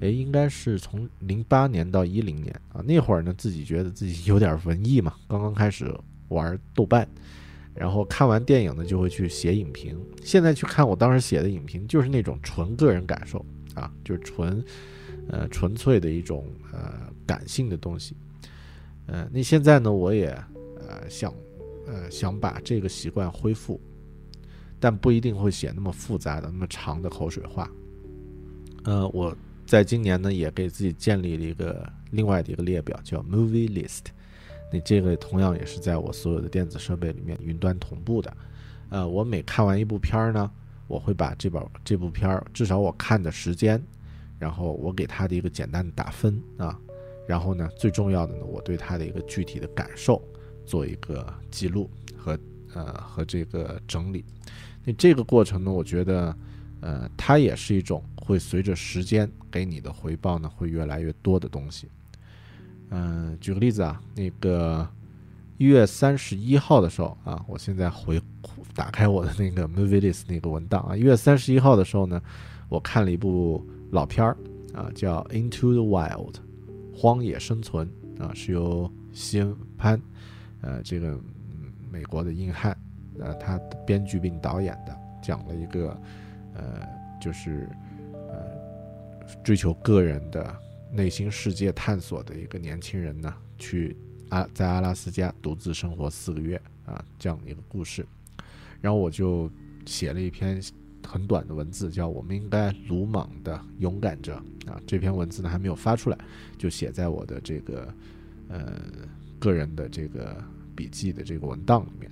[0.00, 5.94] 诶，应该是从零八年到一零年啊，那会儿呢自己觉得自己有点文艺嘛，刚刚开始
[6.28, 7.06] 玩豆瓣，
[7.74, 9.94] 然后看完电影呢就会去写影评。
[10.22, 14.64] 现在去看我当时写的影评，就是那种纯个人感受啊，就是纯
[15.28, 16.94] 呃纯粹的一种呃
[17.26, 18.16] 感性的东西。
[19.06, 20.28] 呃，那现在呢，我也
[20.78, 21.30] 呃想
[21.86, 23.78] 呃想把这个习惯恢复，
[24.84, 27.70] 但不一定会写那么复杂的、那么长的口水话。
[28.84, 34.02] 呃，我在今年呢也给自己建立了一个另外的一个列表，叫 Movie List。
[34.70, 38.36] 那这个同样也是在我所有的电子设备里面云端同步的。
[38.90, 40.50] 呃，我每看完一部片儿呢，
[40.86, 43.82] 我会把这本这部片儿至少我看的时间，
[44.38, 46.78] 然后我给它的一个简单的打分啊，
[47.26, 50.22] 然后呢，最重要的呢，我对它的一个具体的感受
[50.66, 52.38] 做一个记录和
[52.74, 54.22] 呃和这个整理。
[54.84, 56.36] 那这个过程呢，我觉得
[56.80, 61.88] 呃它也是一种会随着时间给你的回报呢会越来越多的东西。
[62.90, 64.86] 嗯、举个例子啊，那个
[65.56, 68.20] 一月三十一号的时候啊，我现在回
[68.74, 72.20] 打开我的那个 movie list 那个文档啊，一月三十一号的时候呢，
[72.68, 74.36] 我看了一部老片儿
[74.72, 76.32] 啊，叫《Into the Wild》
[76.94, 80.00] 荒野生存啊，是由西恩潘
[80.60, 81.18] 呃这个
[81.90, 82.76] 美国的硬汉
[83.20, 85.96] 呃他编剧并导演的，讲了一个
[86.54, 86.86] 呃
[87.20, 87.68] 就是
[88.12, 90.54] 呃追求个人的
[90.92, 93.96] 内心世界探索的一个年轻人呢，去
[94.28, 98.06] 阿在阿拉斯加独自生活四个月啊这样一个故事。
[98.80, 99.50] 然后我就
[99.86, 100.60] 写了一篇
[101.06, 104.34] 很短的文字，叫“我们应该鲁莽的勇敢着”
[104.66, 104.80] 啊。
[104.86, 106.18] 这篇文字呢还没有发出来，
[106.58, 107.94] 就写在我的这个
[108.48, 108.72] 呃
[109.38, 110.36] 个人的这个
[110.76, 112.10] 笔记的这个文档里面。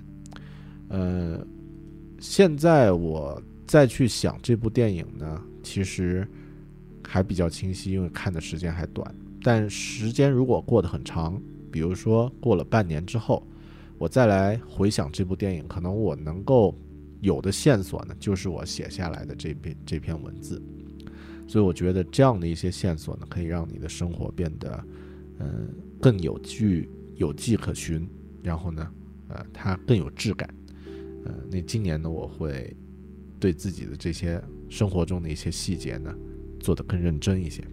[0.93, 1.43] 呃，
[2.19, 6.27] 现在我再去想这部电影呢，其实
[7.03, 9.13] 还比较清晰，因为看的时间还短。
[9.41, 13.43] 但时间如果过得很长，比如说过了半年之后，
[13.97, 16.77] 我再来回想这部电影，可能我能够
[17.21, 20.61] 有的线索呢，就是我写下来的这篇这篇文字。
[21.47, 24.85] 所以我觉得这样的一些线索呢，可以让你的生活变得，
[25.39, 28.07] 嗯、更有据有迹可循，
[28.43, 28.87] 然后呢，
[29.29, 30.47] 呃，它更有质感。
[31.25, 32.75] 呃，那今年呢，我会
[33.39, 36.13] 对自己的这些生活中的一些细节呢，
[36.59, 37.63] 做得更认真一些。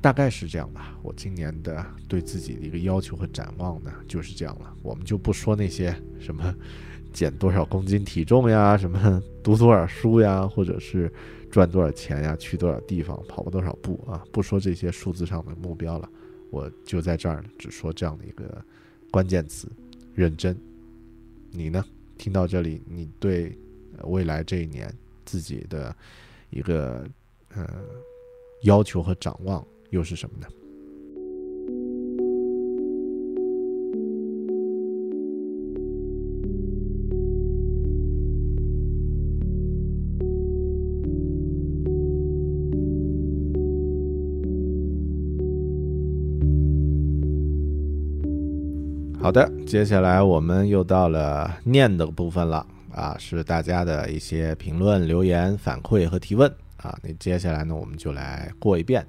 [0.00, 0.96] 大概是这样吧。
[1.02, 4.72] 我今年的对自己的一个要求和展望呢，就是这样了。
[4.82, 6.54] 我们就不说那些什么
[7.12, 11.12] 减多少公斤体重呀，什么读多少书呀，或者是
[11.50, 16.08] 赚多少钱呀，去多少地方，跑过多少步啊，不说这些数字上的目标了。
[16.50, 18.64] 我就在这儿只说这样的一个
[19.10, 19.68] 关键词：
[20.14, 20.56] 认真。
[21.50, 21.84] 你呢？
[22.18, 23.56] 听到这里，你对
[24.04, 24.92] 未来这一年
[25.24, 25.94] 自己的
[26.50, 27.08] 一个
[27.54, 27.66] 呃
[28.62, 30.46] 要求和展望又是什么呢？
[49.26, 52.64] 好的，接下来我们又到了念的部分了
[52.94, 56.96] 啊，是大家的一些评论、留言、反馈和提问啊。
[57.02, 59.04] 那接下来呢，我们就来过一遍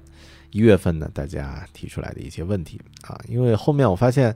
[0.50, 4.34] 一月份呢大家提出来的一些问题啊，因为后面我发现，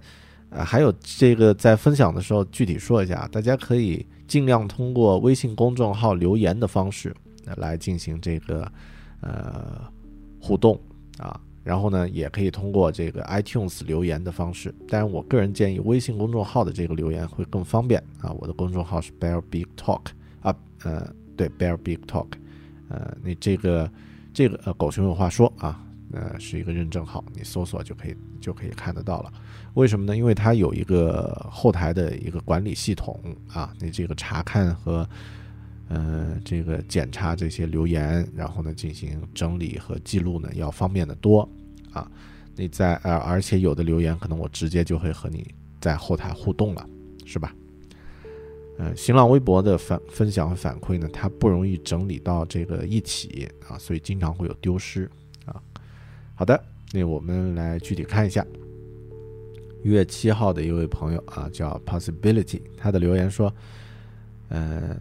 [0.51, 7.13] 呃，还有这个在分享的时候具体说一下，大家可以尽量通过微信公众号留言的方式
[7.57, 8.71] 来进行这个
[9.21, 9.83] 呃
[10.41, 10.81] 互动
[11.19, 11.41] 啊。
[11.65, 18.33] 然后呢，也可以通过这个 iTunes 留言的方式，但是我个人建议微信公众号的这个留言会更方便啊。
[18.33, 20.03] 我的公众号是 Bear Big Talk
[20.41, 22.27] 啊，呃，对，Bear Big Talk，
[22.89, 23.91] 呃，你这个
[24.35, 29.33] 这个呃狗熊有话说啊，呃，是一个认证号，你搜索就可以就可以看得到了。
[29.75, 30.17] 为什么呢？
[30.17, 33.19] 因为它有一个后台的一个管理系统
[33.53, 35.09] 啊，你这个查看和
[35.95, 41.47] 呃，这个检查这些留言，然后呢进行整理和记录呢，要方便的多
[41.93, 42.11] 啊。
[42.57, 45.47] 你在呃，而且有的留言可能我直接就会和你
[45.83, 46.89] 在后台互动了，
[47.27, 47.55] 是吧？
[48.79, 55.11] 呃，新浪微博的反分享和反馈呢，它不容易整理到这个一起啊，所以经常会有丢失
[55.45, 55.61] 啊。
[56.35, 56.59] 好的，
[56.93, 58.47] 那我们来具体看一下。
[59.85, 63.53] 一月七号的一位朋友啊，叫 Possibility，他的留言说，
[64.49, 64.97] 呃。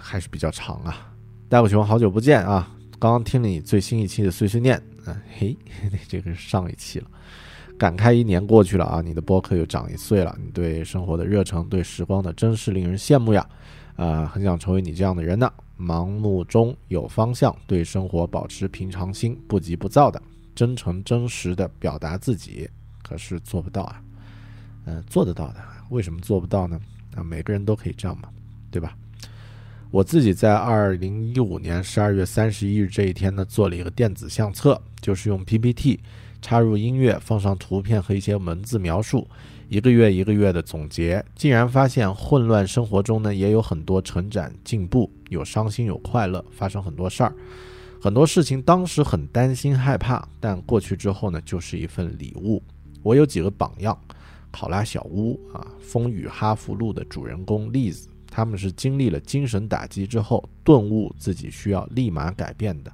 [0.00, 1.12] 还是比较长啊。
[1.48, 2.74] 大狗熊，好久不见啊！
[2.98, 5.56] 刚刚听了你最新一期的碎碎念，嗯、嘿，
[6.08, 7.06] 这个是上一期了。
[7.78, 10.38] 感慨一年过去了啊，你的播客又长一岁了。
[10.42, 13.46] 你对生活的热诚，对时光的珍视，令人羡慕呀！
[13.96, 15.52] 啊、很想成为你这样的人呢。
[15.78, 20.22] 盲目中有方向，对生活保持平常心，不急不躁的，
[20.54, 22.70] 真诚真实的表达自己。
[23.02, 24.02] 可是做不到啊，
[24.86, 25.56] 嗯、做得到的，
[25.90, 26.80] 为什么做不到呢？
[27.16, 28.28] 啊，每个人都可以这样嘛，
[28.70, 28.96] 对吧？
[29.92, 36.00] 我自己在二零一五年十二月三十一日这一天呢，做了一个电子相册，就是用 PPT
[36.40, 39.28] 插入音乐，放上图片和一些文字描述，
[39.68, 47.34] 一个月一个月的总结，竟然发现混乱生活中呢，也有很多成长进步，有伤心有快乐，发生很多事儿，
[48.00, 52.62] 很多事情当时很担心害怕，但过去之后呢，就是一份礼物。
[53.02, 53.94] 我有几个榜样，
[54.50, 58.08] 考拉小屋啊，风雨哈佛路的主人公栗子。
[58.34, 62.90] 他们是经历了精神打击之后，顿悟自己需要立马改变的。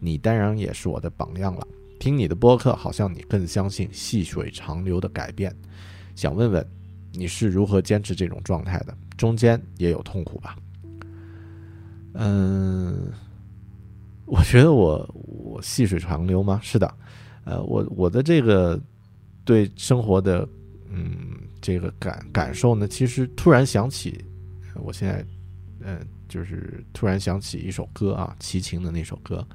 [0.00, 1.64] 你当然也是我的榜样了。
[2.00, 5.54] 听你的播客，好像你更相信细水长流的改变。
[6.16, 6.66] 想问问，
[7.12, 8.92] 你是如何坚持这种状态的？
[9.16, 10.56] 中间也有痛苦吧？
[12.14, 13.12] 嗯，
[14.26, 16.58] 我觉得我我细水长流吗？
[16.60, 16.92] 是的，
[17.44, 18.76] 呃，我我的这个
[19.44, 20.44] 对生活的
[20.90, 21.14] 嗯
[21.60, 24.24] 这个感感受呢，其实突然想起。
[24.76, 25.24] 我现在，
[25.80, 29.46] 嗯、就是突然想起一首歌啊，齐秦的那首歌，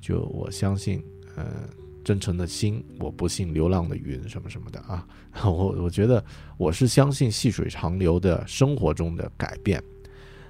[0.00, 1.02] 就我相信，
[1.36, 1.68] 呃，
[2.04, 5.06] 真诚的心，我不信流浪的云，什么什么的啊。
[5.44, 6.22] 我我觉得
[6.58, 9.82] 我是相信细水长流的生活中的改变，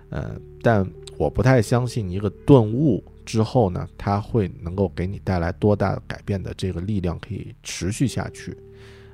[0.09, 8.57] 呃，但我不太相信一个顿悟之后呢，它会能够给你带来多大改变的这个力量可以持续下去，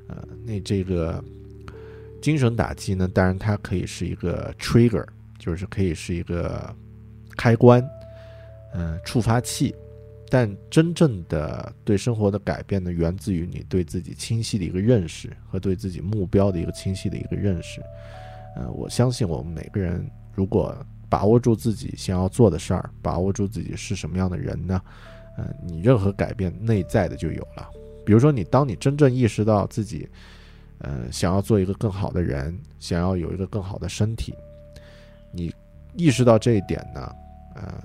[0.09, 1.23] 呃，那这个。
[2.27, 5.07] 精神打击呢，当然它可以是一个 trigger，
[5.39, 6.75] 就是可以是一个
[7.37, 7.81] 开关，
[8.75, 9.73] 嗯、触发器。
[10.29, 17.81] 但真正的对生活的改变呢，源自于你对自己清晰的一个认识和对自己目标的一个清晰的一个认识。
[18.57, 20.05] 呃，我相信我们每个人
[20.35, 20.77] 如果
[21.09, 24.83] 把握住自己想要做的事儿，把握住自己是什么样的人呢，
[25.39, 27.71] 呃，你任何改变内在的就有了。
[28.05, 30.09] 比如说，你当你真正意识到自己。
[30.79, 34.35] 呃，想要做一个更好的人，想要有一个更好的身体，
[35.33, 35.53] 你
[35.97, 37.11] 意识到这一点呢，
[37.55, 37.83] 呃，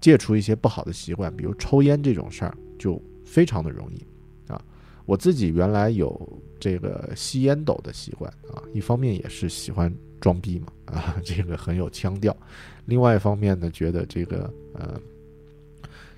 [0.00, 4.04] 戒除一些不好的习惯，比如抽烟这种事儿，就非常的容易
[4.52, 4.62] 啊。
[5.06, 12.30] 我自己原来有这个吸烟斗的习惯啊，一方面也是喜欢装逼嘛，啊，这个很有腔调；
[12.84, 15.00] 另外一方面呢，觉得这个呃，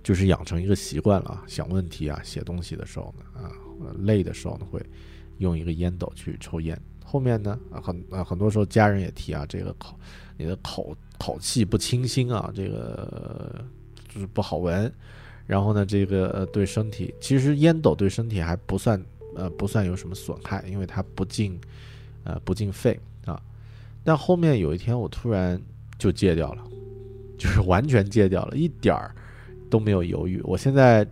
[0.02, 3.52] 就是养成一个习惯了，想问题啊，写东西的时候呢，啊，
[4.00, 4.84] 累的时候呢会。
[5.42, 9.98] 用一个烟斗去抽烟，后面呢，很啊很多时候家人也提啊，这个口
[10.38, 13.64] 你的口口气不清新啊，这个
[14.08, 14.90] 就是不好闻。
[15.44, 21.60] 然后呢，这个呃对身体，其实烟斗对身体还不算呃不算有什么损害，因为它不进
[22.22, 23.42] 呃不进肺啊。
[24.04, 25.60] 但后面有一天我突然
[25.98, 26.62] 就戒掉了，
[27.36, 29.12] 就是完全戒掉了，一点儿
[29.68, 30.40] 都没有犹豫。
[30.44, 31.06] 我现在。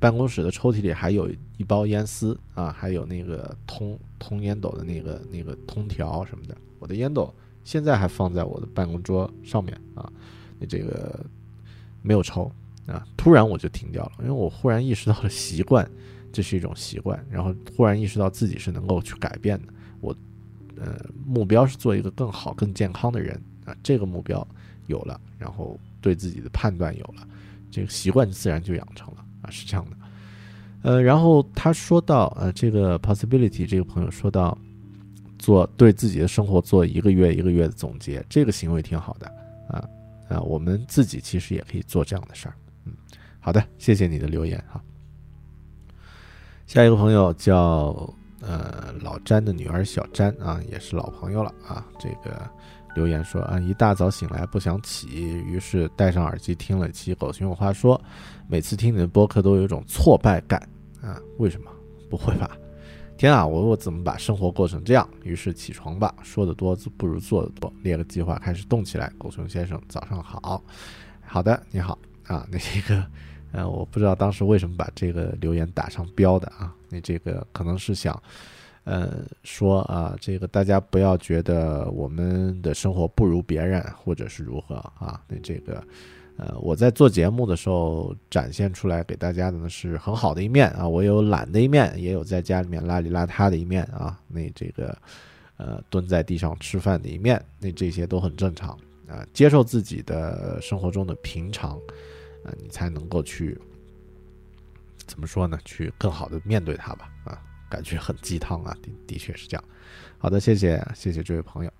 [0.00, 6.56] 办公室的抽屉里还有一包烟丝啊，还有那个通通烟斗的那个那个通条什么的。
[6.78, 7.32] 我的烟斗
[7.62, 10.10] 现在还放在我的办公桌上面啊，
[10.58, 11.20] 你这个
[12.00, 12.50] 没有抽
[12.86, 13.06] 啊。
[13.16, 15.88] 突然我就停掉了，因为我忽然意识到了习惯，
[16.32, 19.72] 这是一种习惯，然后忽然意识到自己是能够去改变的。
[20.00, 20.16] 我
[20.78, 24.46] 呃目标是做一个更好、更健康的人啊，这个目标
[24.86, 27.28] 有了，然后对自己的判断有了，
[27.70, 29.96] 这个习惯自然就养成了啊，是这样的。
[30.82, 34.56] 呃，然后他说到，呃，这个 possibility 这个朋友说到，
[35.38, 39.26] 做对自己的生活做一个月一个月的总结，这个行为挺好的
[39.68, 39.84] 啊
[40.28, 42.54] 啊，我们自己其实也可以做这样的事儿。
[42.86, 42.92] 嗯，
[43.40, 44.82] 好的，谢谢你的留言哈。
[46.66, 48.10] 下一个朋友叫
[48.40, 51.84] 呃老詹的女儿小詹啊，也是老朋友了啊。
[51.98, 52.48] 这个
[52.94, 57.96] 留言说啊，一大早醒来不想起，于是戴上耳机听了期《狗熊有话说》，
[58.48, 60.60] 每次听你的播客都有一种挫败感
[61.00, 61.70] 啊，为什么？
[62.08, 62.56] 不会吧？
[63.16, 65.08] 天啊，我我怎么把生活过成这样？
[65.22, 69.12] 于是起床吧，说的多不如做的多，列个计划开始动起来。
[69.18, 70.62] 狗熊先生，早上好。
[71.22, 73.04] 好的，你好啊，那这个。
[73.52, 76.72] 呃，我不知道当时为什么把这个留言打上标的啊？
[76.88, 78.20] 你这个可能是想，
[78.90, 85.22] 呃，说啊，这个大家不要觉得我们的生活不如别人，或者是如何啊？
[85.28, 85.80] 那这个，
[86.36, 94.20] 呃，我在做节目的时候展现出来给大家的呢是很好的一面啊，我有懒的一面，也有在家里面邋里邋遢的一面啊。
[94.26, 94.98] 那这个，
[95.56, 98.70] 呃，蹲在地上吃饭的一面，那这些都很正常
[99.06, 99.24] 啊。
[99.32, 101.78] 接受自己的生活中的平常。
[102.42, 103.56] 啊，你才能够去
[105.06, 105.58] 怎么说呢？
[105.64, 107.12] 去更好的面对它吧。
[107.24, 107.38] 啊，
[107.70, 109.64] 感觉很鸡汤啊，的的确是这样。
[110.18, 111.70] 好的，谢谢谢谢这位朋友。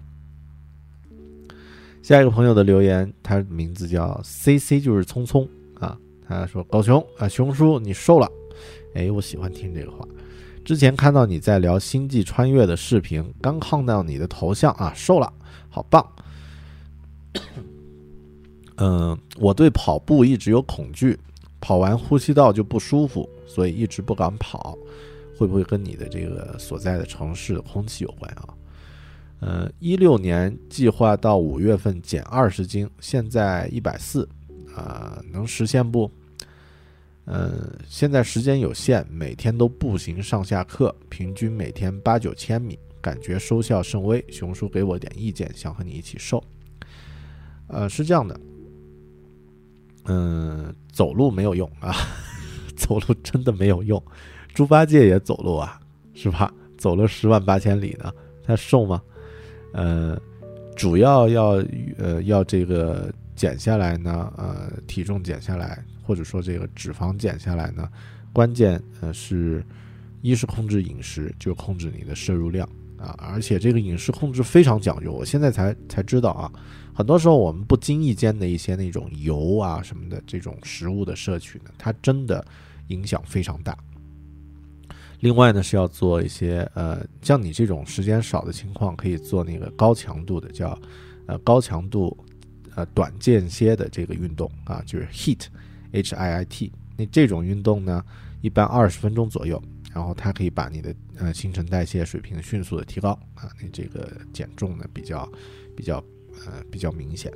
[2.03, 5.47] 下一个朋友的留言，他名字叫 C C，就是匆匆
[5.79, 5.99] 啊。
[6.27, 8.27] 他说：“高雄啊，熊叔你瘦了。”
[8.95, 10.07] 哎，我喜欢听这个话。
[10.65, 15.33] 之前看到你在聊《星际穿越》的视频，刚看到你的头像啊，瘦了，
[15.69, 16.07] 好棒。
[18.79, 21.19] 嗯，我对跑步一直有恐惧，
[21.61, 24.77] 跑完呼吸道就不舒服，所以一直不敢跑。
[25.41, 28.53] 会不会跟你的这个所在的城市的空气有关啊？
[29.41, 34.29] 呃，一六年计划到五月份减二十斤，现在一百四，
[34.77, 36.11] 啊，能实现不？
[37.25, 44.23] 嗯，现在时间有限，每天都步行上下课，平均每天八九千米，感觉收效甚微。
[44.29, 46.45] 熊叔给我点意见，想和你一起瘦。
[47.69, 48.39] 呃，是这样的。
[50.05, 51.95] 嗯，走路没有用啊，
[52.77, 54.03] 走路真的没有用。
[54.55, 55.81] 猪八戒也走路啊，
[56.15, 56.53] 是吧？
[56.77, 59.03] 走了十万八千里呢，他瘦吗？
[59.73, 60.19] 呃，
[60.75, 61.63] 主要要
[61.99, 67.89] 呃要这个减下来呢，呃，体重减下来，或者说这个脂肪减下来呢，
[68.33, 69.65] 关键呃是，
[70.23, 76.51] 一是控制饮食，就控制你的摄入量啊，而且这个饮食控制非常讲究，我现在才才知道啊。
[76.95, 82.45] 很多时候，我们不经意间的一些那种油啊什么的这种食物的摄取呢，它真的
[82.89, 83.77] 影响非常大。
[85.21, 90.79] 另外呢，是要做一些呃，像你这种时间少的情况，可以做那个高强度的，叫
[91.27, 92.17] 呃高强度
[92.75, 95.47] 呃短间歇的这个运动啊，就是 HIT
[95.93, 96.73] H I I T。
[96.97, 98.05] 那这种运动呢，
[98.41, 99.63] 一般二十分钟左右，
[99.93, 105.27] 然后它可以把你的呃新陈代谢水平迅速的提高啊，你这个减重呢比较
[105.77, 106.03] 比较。
[106.47, 107.31] 呃，比较明显。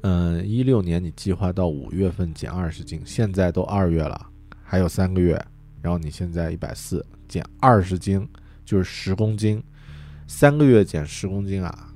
[0.00, 4.26] 嗯，一六年你计划到五月份减二十斤，现在都二月了，
[4.64, 5.40] 还有三个月，
[5.82, 8.26] 然后你现在一百四，减二十斤
[8.64, 9.62] 就是十公斤，
[10.26, 11.92] 三个月减十公斤啊？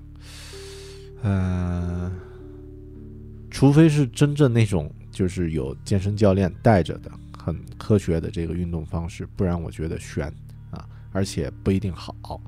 [1.23, 2.13] 嗯，
[3.51, 10.27] 除非是真正那种就是有健身教练带着的很科学的这个运动方式，不然我觉得悬
[10.71, 12.41] 啊，而且不一定好。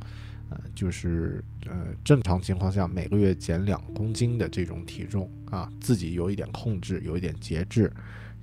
[0.49, 7.93] 呃，就是呃，正常情况下每个月减两公斤的这种体重啊，自己有一点控制，有一点节制，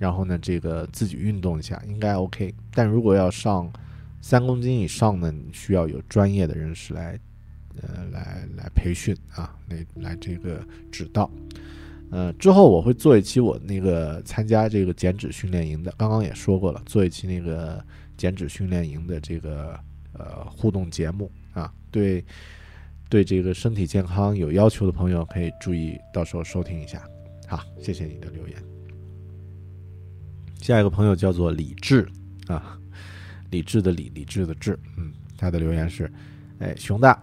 [0.04, 2.54] 然后呢，这个自己运动一下应该 OK。
[2.74, 3.72] 但如果要上
[4.22, 7.18] 三公斤以上呢，你需要有专业的人士来，
[7.82, 11.32] 呃，来来培训啊，来来这个指导。
[12.12, 17.82] 呃，之后我会做一期我那个参加这个减脂训练营的，刚刚也说过了，做一期那个
[18.18, 19.80] 减脂训练营的这个
[20.12, 21.32] 呃互动节目。
[21.54, 22.26] 啊，对，
[23.08, 27.02] 对这个身体健康有要求的朋友可以注意，到时候收听一下。
[27.48, 28.73] 好，谢谢你的留言。
[30.64, 32.08] 下一个朋友叫做李志
[32.48, 32.80] 啊，
[33.50, 36.10] 李志的李，李志的志，嗯，他的留言是：
[36.60, 37.22] 哎，熊大，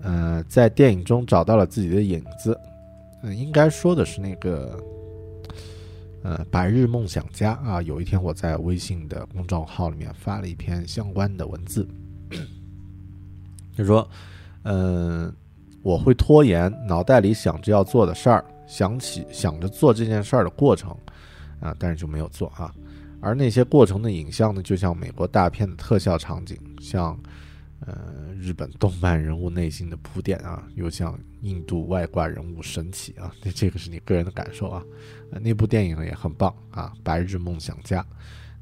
[0.00, 2.56] 呃，在电影中找到了自己的影子，
[3.24, 4.80] 嗯，应该说的是那个，
[6.22, 7.82] 呃，白日梦想家啊。
[7.82, 11.84] 有一天我在微信的公众号里面发了一篇相关的文字。
[13.76, 14.08] 就说，
[14.62, 15.34] 嗯，
[15.82, 20.96] 我会拖延，脑袋里想着要做的事儿，想起想着做这件事儿的过程，
[21.62, 22.74] 啊，但是就没有做啊。
[23.20, 27.16] 而那些过程的影像呢，就像美国大片的特效场景，像，
[27.86, 34.82] 呃日本动漫人物内心的铺垫啊，又像印度外挂人物神奇啊，那这个是你个人的感受啊。
[35.30, 38.04] 呃、那部电影呢也很棒啊，《白日梦想家》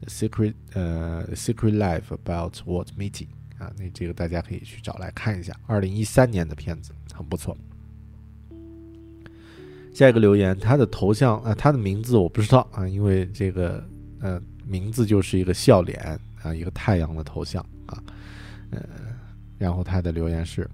[0.06, 3.28] （Secret 呃 Secret Life About What Meeting
[3.58, 7.56] 啊，那这个大家可以去找来看一下，二零一三年的片子很不错。
[10.00, 13.86] 下一个留言，他的头像啊、他的名字我不知道啊，因为这个
[14.18, 18.02] 呃名字就是一个笑脸啊，一个太阳的头像啊，
[18.70, 18.80] 呃，
[19.58, 20.66] 然后他的留言是，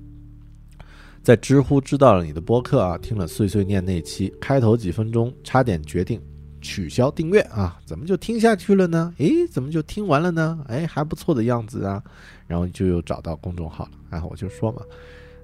[1.24, 6.20] 在知乎知道了你的播客啊，听了碎碎念那期开头几分钟，差点决定
[6.60, 9.14] 取消订阅啊，怎么就听下去了呢？
[9.16, 10.62] 诶，怎么就听完了呢？
[10.68, 12.04] 诶，还不错的样子啊，
[12.46, 14.82] 然后就又找到公众号了，然后我就说嘛，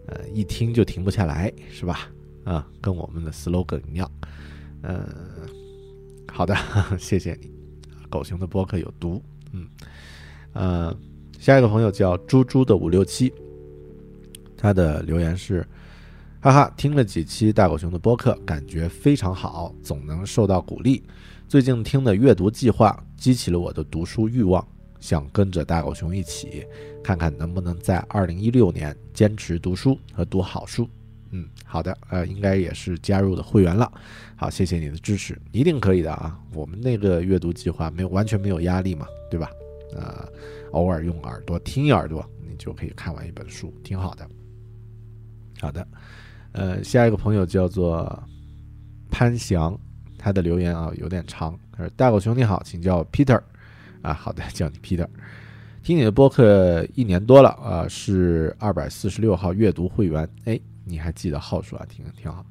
[0.09, 2.07] 呃，一听就停不下来，是吧？
[2.45, 4.11] 啊，跟我们的 slogan 一样，
[4.83, 5.07] 嗯，
[6.33, 6.57] 好的，
[6.99, 7.51] 谢谢你，
[8.11, 9.23] 狗熊的播客有毒，
[9.53, 9.67] 嗯，
[10.53, 10.97] 呃，
[11.39, 13.33] 下一个朋友叫猪猪的五六七，
[14.57, 15.67] 他的留言是，
[16.41, 21.03] 哈哈，听了几期大狗熊的播客，感觉非常好，总能受到鼓励。
[21.49, 24.67] 最近听的阅读计划激起了我的读书欲望，
[25.01, 26.65] 想跟着大狗熊一起，
[27.05, 30.89] 看看能不能在二零一六年坚持读书和读好书。
[31.73, 33.91] 好的，呃，应该也是加入的会员了。
[34.37, 36.39] 好，谢谢你的支持，一定可以的啊！
[36.53, 39.49] 我们那个阅读计划没有完全没有压力嘛，对吧？
[39.95, 40.29] 呃，
[40.73, 44.29] 偶尔用耳朵听一耳朵，你就可以看完一本书，挺好的。
[45.63, 45.89] 好的，
[46.53, 48.23] 呃，下一个朋友叫做
[49.11, 49.75] 潘翔，
[50.19, 53.41] 他的留言啊有点长，他说：“大狗熊你好，请叫 Peter。”
[54.03, 55.09] 啊，好的，叫你 Peter。
[55.83, 60.61] 听你的播客一年多了啊，是二百四十六号阅读会员，哎。
[60.85, 61.87] 你还记得号数啊？
[61.89, 62.45] 挺挺好。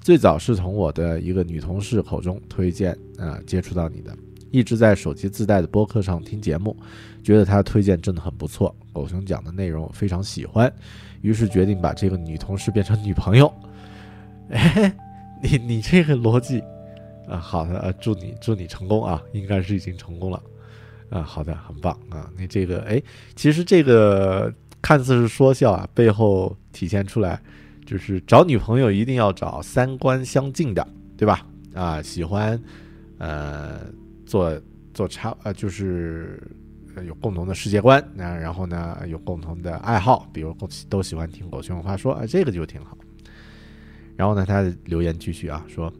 [0.00, 4.12] 最早是从我的一个女同事口中推荐，呃，接触到你的，
[4.50, 6.76] 一直在手机自带的播客上听节目，
[7.22, 8.74] 觉得他推荐真的很不错。
[8.92, 10.72] 狗熊讲的内容非常喜欢，
[11.20, 13.52] 于是决定把这个女同事变成女朋友。
[14.50, 14.92] 哎，
[15.40, 16.60] 你你这个逻辑
[17.28, 20.42] 啊，好的，呃，祝你祝你成功啊，应该是已经成功了
[21.10, 22.28] 啊，好的，很棒啊。
[22.36, 23.00] 你这个哎，
[23.36, 24.52] 其实这个
[24.82, 27.40] 看似是说笑啊，背后体现出来。
[27.92, 31.46] 就是找女朋友一定要找三观相近的，对吧？
[31.74, 32.58] 啊，喜欢，
[33.18, 33.80] 呃，
[34.24, 34.58] 做
[34.94, 36.42] 做差，呃，就是
[37.06, 40.56] 有共同的世界观，那然后呢，有共同的爱好，比如
[40.88, 42.96] 都喜欢听狗熊话说，啊，这个就挺好。
[44.16, 45.92] 然后呢，他留言继续啊，说，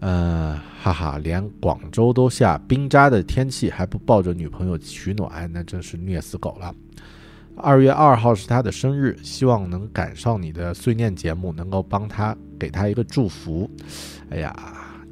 [0.00, 6.74] 呃，哈哈，连广州都下冰渣的天气还不抱着女朋友取暖，那真是虐死狗了。
[7.62, 13.70] 二月二号是他的生日，希望能赶上你的碎念节目，能够帮他给他一个祝福。
[14.30, 14.52] 哎呀，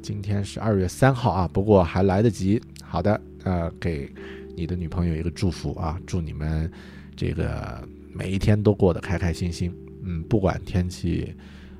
[0.01, 2.61] 今天是二月三号啊，不过还来得及。
[2.83, 4.13] 好的，呃，给
[4.53, 6.69] 你的女朋友一个祝福啊，祝你们
[7.15, 7.81] 这个
[8.13, 9.73] 每一天都过得开开心心。
[10.03, 11.33] 嗯，不管天气，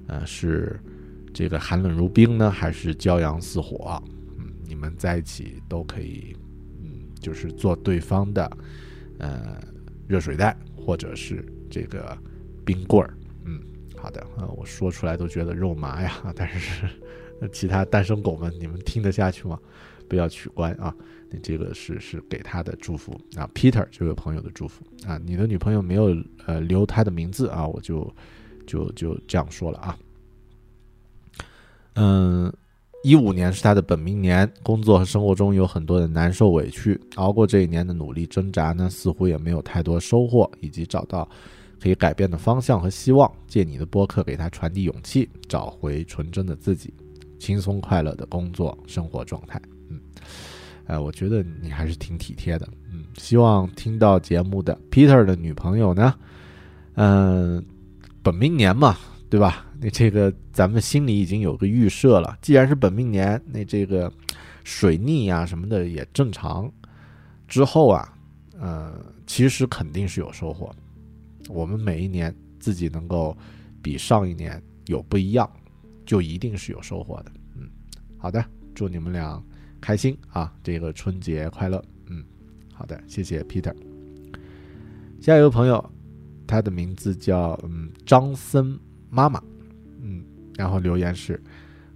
[0.08, 0.80] 呃，是
[1.34, 4.02] 这个寒冷如冰呢，还是骄阳似火，
[4.40, 6.34] 嗯，你们在一起都可以，
[6.82, 8.50] 嗯，就是做对方的，
[9.18, 9.60] 呃。
[10.12, 12.18] 热水袋，或者是这个
[12.66, 13.14] 冰棍儿，
[13.46, 13.62] 嗯，
[13.96, 16.86] 好的啊，我说出来都觉得肉麻呀，但是
[17.54, 19.58] 其他单身狗们，你们听得下去吗？
[20.10, 20.94] 不要取关啊，
[21.30, 26.14] 你这个是是给他的祝福啊，Peter 这位朋友的祝福啊，你的女朋友没有
[26.46, 28.14] 呃留他的名字啊，我就
[28.68, 29.98] 就就这样说了啊，
[31.94, 32.54] 嗯。
[33.04, 41.28] 一五年是他的本命年，工作和生活中有很多的难受委屈，熬过这一年的努力挣扎呢，似乎也没有太多收获，以及找到
[41.82, 43.30] 可以改变的方向和希望。
[43.48, 46.94] 借你的播客给他传递勇气，找回纯真的自己，
[47.40, 49.60] 轻松快乐的工作生活状态。
[49.90, 50.00] 嗯，
[50.86, 52.68] 呃，我觉得你还是挺体贴的。
[52.94, 56.14] 嗯，希望听到节目的 Peter 的女朋友呢，
[56.94, 57.66] 嗯，
[58.22, 58.96] 本命年嘛，
[59.28, 59.66] 对吧？
[59.84, 64.14] 那这个咱们心里已经有个预设了，既然是本命年，那这个
[64.64, 66.72] 水逆呀什么的也正常。
[67.48, 68.14] 之后啊，
[68.60, 70.72] 呃，其实肯定是有收获。
[71.50, 73.36] 我们每一年自己能够
[73.82, 75.50] 比上一年有不一样，
[76.06, 77.32] 就一定是有收获的。
[77.56, 77.68] 嗯，
[78.20, 79.44] 好的，祝你们俩
[79.82, 80.54] 开心啊！
[80.64, 81.84] 这个春节快乐。
[82.06, 82.24] 嗯，
[82.72, 83.76] 好的，谢谢 Peter。
[85.20, 85.84] 下一位朋友，
[86.46, 88.80] 他的名字叫嗯张森
[89.10, 89.42] 妈妈。
[90.58, 91.42] 然后留言是：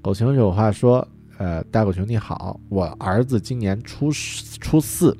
[0.01, 5.15] 狗熊有话说，呃，大狗熊你好，我儿子今年初初四，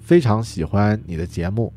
[0.00, 1.72] 非常喜欢你的节目，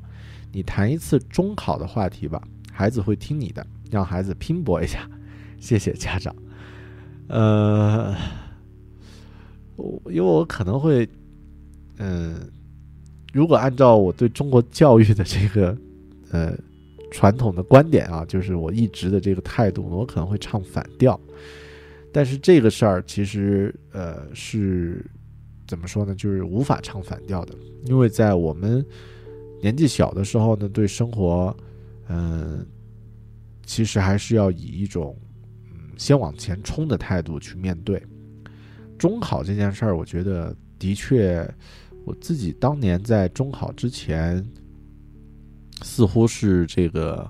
[0.51, 2.41] 你谈一次中考的话题吧，
[2.71, 5.09] 孩子会听你的，让孩子拼搏一下，
[5.59, 6.35] 谢谢家长。
[7.27, 8.15] 呃，
[9.75, 11.07] 我因为我可能会，
[11.97, 12.49] 嗯，
[13.33, 15.77] 如果按照我对中国教育的这个
[16.31, 16.57] 呃
[17.11, 21.19] 传统的观点啊，就是我一直的这个态度，我可能会唱反调。
[22.11, 25.05] 但是这个事儿其实呃是
[25.67, 26.15] 怎么说呢？
[26.15, 27.53] 就是无法唱反调的，
[27.85, 28.83] 因为在我们
[29.61, 31.55] 年纪小的时候呢，对生活，
[32.09, 32.65] 嗯、
[33.65, 35.15] 其实还是要以一种
[35.65, 38.01] 嗯先往前冲的态度去面对。
[38.97, 41.47] 中考这件事儿，我觉得的确，
[42.03, 44.43] 我自己当年在中考之前，
[45.81, 47.29] 似乎是这个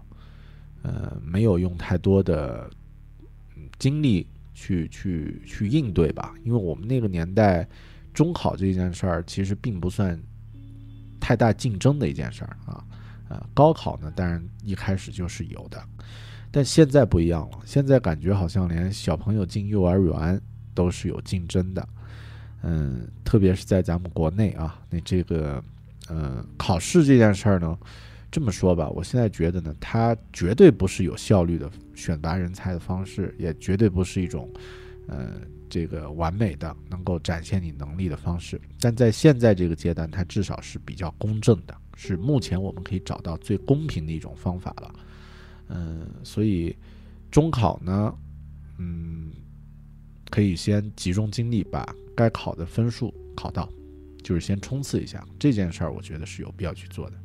[0.83, 2.69] 呃没有用太多的
[3.55, 7.67] 嗯精力去去去应对吧，因为我们那个年代
[8.13, 10.19] 中考这件事儿其实并不算
[11.19, 12.83] 太大竞争的一件事儿啊。
[13.29, 15.83] 呃，高考呢，当然一开始就是有的，
[16.49, 17.59] 但现在不一样了。
[17.65, 20.41] 现在感觉好像连小朋友进幼儿园
[20.73, 21.85] 都是有竞争的，
[22.61, 25.61] 嗯，特别是在咱们国内啊，那这个
[26.07, 27.77] 呃考试这件事儿呢，
[28.29, 34.51] 这么说吧，我现在觉得呢，它绝对不是有效率的选拔人才的方式，也绝对不是一种
[35.07, 38.59] 呃这个完美的能够展现你能力的方式。
[38.81, 44.93] 但在现在这个阶段，它至少是比较公正的，是目前我们可以找到最公平的一种方法了。
[45.69, 46.75] 嗯，所以
[47.31, 48.13] 中考呢，
[48.77, 49.31] 嗯，
[50.29, 53.69] 可以先集中精力把该考的分数考到，
[54.21, 57.17] 就是先冲刺一下这件事儿，我觉得是有必要去做的。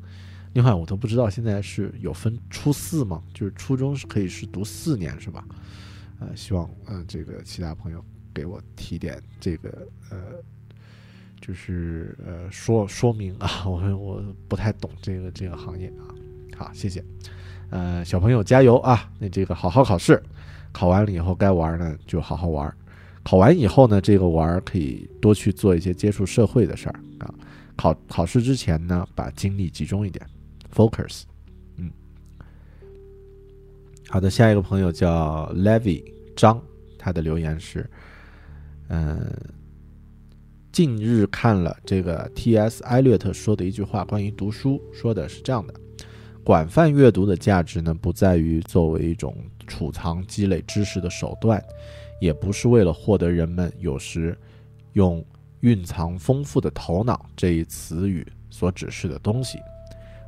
[0.53, 3.21] 另外，我都不知道现在是有分初四吗？
[3.33, 5.43] 就是初中是可以是读四年是吧？
[6.19, 10.17] 呃，希望呃这个其他朋友给我提点这个呃，
[11.41, 16.05] 就是呃说说明啊， 我我不太懂这个这个行业啊。
[16.55, 17.03] 好，谢谢。
[17.71, 19.09] 呃，小朋友加油啊！
[19.17, 20.21] 那这个好好考试，
[20.71, 22.71] 考完了以后该玩呢就好好玩，
[23.23, 27.33] 考完以后呢，这个玩可以多去做一些接触社会的事儿啊。
[27.75, 30.23] 考考试之前呢，把精力集中一点
[30.73, 31.23] ，focus。
[31.77, 31.91] 嗯，
[34.09, 36.03] 好的，下一个朋友叫 Levy
[36.35, 36.61] 张，
[36.97, 37.89] 他的留言是，
[38.89, 39.31] 嗯、
[40.71, 42.83] 近日看了这个 T.S.
[42.83, 45.73] 艾略特说的一句话，关于读书，说的是这样的：
[46.43, 51.63] 广泛阅读的价值呢，不在于作为一种储藏、积累知识的手段，
[52.19, 54.37] 也不是为了获得人们有时
[54.93, 55.23] 用
[55.61, 59.57] “蕴藏丰富的头脑”这一词语所指示的东西。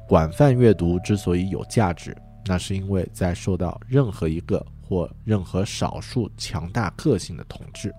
[0.08, 7.94] 广泛阅读之所以有价值，那是因为在受到任何一个或任何少数强大个性的统治。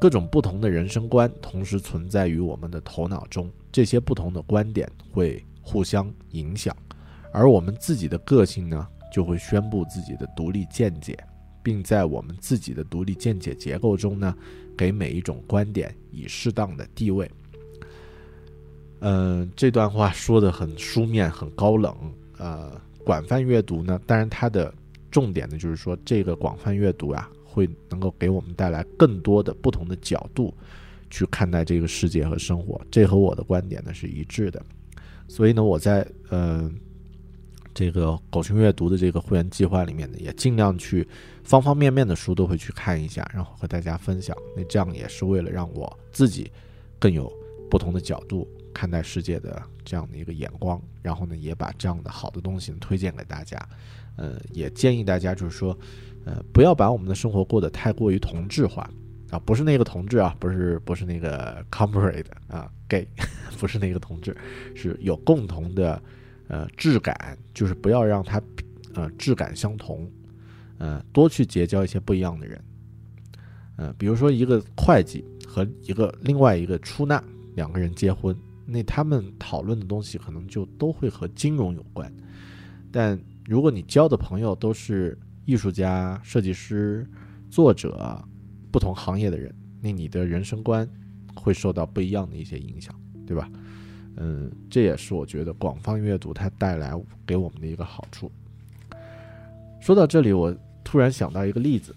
[0.00, 6.74] 各种不同的人生观同时存在于我们的头脑中，这些不同的观点会互相影响，
[7.32, 11.18] 而我们自己的个性呢，就会宣布自己的独立见解，
[11.60, 14.32] 并在我们自己的独立见解结构中呢，
[14.78, 17.28] 给每一种观点以适当的地位。
[19.00, 21.94] 嗯、这段话说的很书面，很高冷。
[22.38, 24.72] 呃，广泛阅读呢，当然它的
[25.10, 30.54] 重点呢，就是说这个广泛阅读啊，会能够给我们带来更多的不同的角度
[31.10, 32.80] 去看待这个世界和生活。
[32.90, 34.62] 这和我的观点呢是一致的。
[35.28, 36.70] 所以呢，我在呃
[37.72, 41.06] 这个狗熊阅读的这个会员计划里面呢，也尽量去
[41.44, 44.36] 方方面面的书都会去看一下，然后和大家分享。
[44.56, 46.50] 那这样也是为了让我自己
[46.98, 47.32] 更有
[47.70, 53.58] 不同的角度看待世界的这样的一个眼光，然后呢，也把这样的好的东西推荐给大家。
[54.16, 55.76] 呃，也建议大家就是说，
[56.24, 58.88] 呃，不要把我们的生活过得太过于同质化
[59.30, 63.06] 啊， 不是那个同志啊，不是不是那个 comrade 啊，gay，
[63.58, 64.36] 不是那个同志，
[64.74, 66.02] 是有共同的
[66.48, 68.42] 呃质感，就是不要让它
[68.94, 70.10] 呃质感相同，
[70.78, 72.62] 呃，多去结交一些不一样的人。
[73.76, 77.22] 呃，比如说一个会计和一个另外一个出纳
[77.54, 78.36] 两个人结婚，
[78.70, 82.12] 那他们讨论的东西可能就都会和金融有关。
[82.92, 87.06] 但如果你交的朋友都是艺术家、设计师、
[87.50, 88.22] 作者，
[88.70, 90.88] 不同行业的人，那你的人生观
[91.34, 92.94] 会受到不一样的一些影响，
[93.26, 93.50] 对吧？
[94.16, 96.92] 嗯，这也是我觉得广泛阅读它带来
[97.26, 98.30] 给我们的一个好处。
[99.80, 100.54] 说到这里，我
[100.84, 101.94] 突然想到一个例子。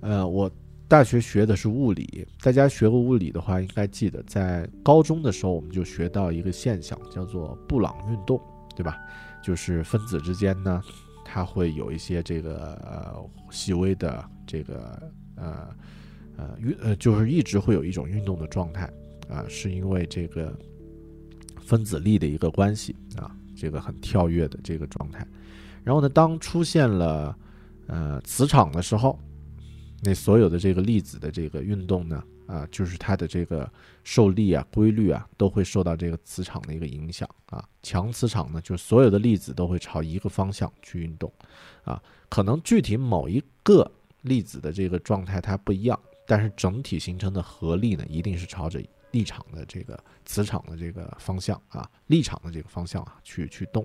[0.00, 0.48] 呃，我
[0.88, 8.40] 大学学的是物理，大家学过物理的话，应该记得在高中的时候我们就学到一个现象，叫做布朗运动，
[8.76, 8.96] 对吧？
[9.42, 10.80] 就是分子之间呢，
[11.24, 15.02] 它会有一些这个呃细微的这个
[15.34, 15.68] 呃
[16.36, 18.88] 呃运呃，就是一直会有一种运动的状态
[19.28, 20.56] 啊、是因为这个
[21.60, 25.26] 分子力的一个关系啊，这个很跳跃的这个状态。
[25.82, 27.36] 然后呢，当出现了
[27.88, 29.18] 呃磁场的时候，
[30.02, 33.70] 那所有的这个粒子的这个运动呢，啊，就是它的这个
[34.04, 37.66] 受力啊、规律啊，都会受到这个磁场的一个影响啊。
[37.82, 41.32] 强磁场呢，就所有的粒子都会朝一个方向去运动
[41.84, 42.00] 啊。
[42.28, 43.90] 可能具体某一个
[44.22, 48.80] 粒子的这个状态它不一样，但是整体形成的合力呢，一定是朝着
[49.12, 53.84] 力场的这个磁场的这个方向啊，力场的这个方向啊去去动。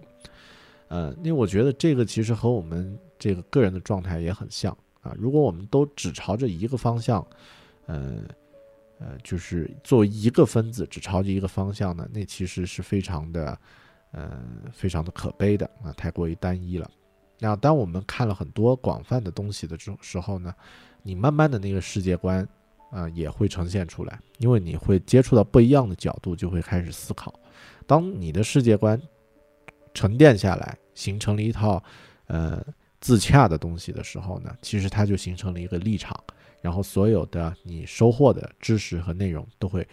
[0.90, 5.14] 呃，因为我觉得这个其实和我们这个个人的状态也很像啊。
[5.18, 7.26] 如果我们都只朝着一个方向，
[7.88, 8.24] 呃
[9.00, 13.58] 呃，就是作为一个分子只朝着一个方向呢，那其实是非常的，
[14.12, 16.90] 呃，非常的可悲的啊，太过于单一了。
[17.40, 20.54] 那当我们看了很多广泛的东西的时时候呢，
[21.02, 22.48] 你慢慢的那个世界观
[22.92, 27.34] 啊、也会呈现出来，因为你会接触到不一样的角度，就会开始思考。
[27.88, 29.02] 当你的世界观
[29.94, 31.82] 沉淀下来，形成了一套
[32.28, 32.62] 呃
[33.02, 36.16] 自洽的东西的时候呢，其实它就形成了一个立场，
[36.62, 39.86] 然后所有的你收获的知识和内容都会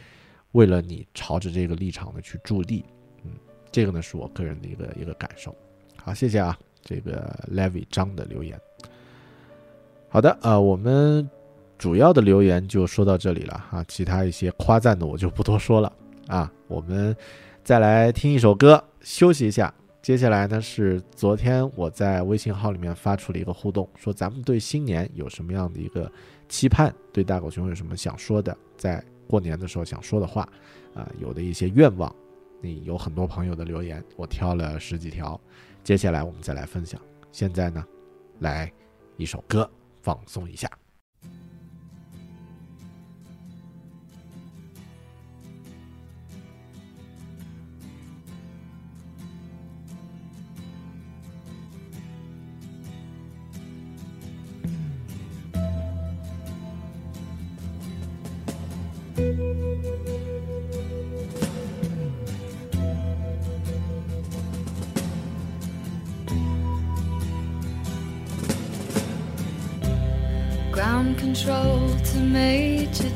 [0.52, 2.84] 为了你朝着这个立场呢去助力。
[3.24, 3.32] 嗯，
[3.72, 5.56] 这个呢是我个人的一个一个感受。
[5.96, 8.60] 好，谢谢啊，这个 Levi 张的留言。
[10.10, 11.28] 好的，呃，我们
[11.78, 15.90] 主要的留言就说到这里了哈，其他一些夸赞的我就不多说了
[16.26, 16.52] 啊。
[16.66, 17.16] 我们
[17.64, 19.72] 再来听一首歌，休息一下。
[20.00, 26.10] 接下来呢是昨天我在微信号里面发出了一个互动，说咱们对新年有什么样的一个
[26.48, 30.48] 期盼，对大狗熊有什么想说的，在过年的时候想说的话，
[30.94, 32.14] 啊、有的一些愿望，
[32.62, 35.38] 你有很多朋友的留言，我挑了十几条，
[35.84, 36.98] 接下来我们再来分享。
[37.30, 37.84] 现在呢，
[38.38, 38.72] 来
[39.16, 39.68] 一首歌
[40.00, 40.70] 放松一下。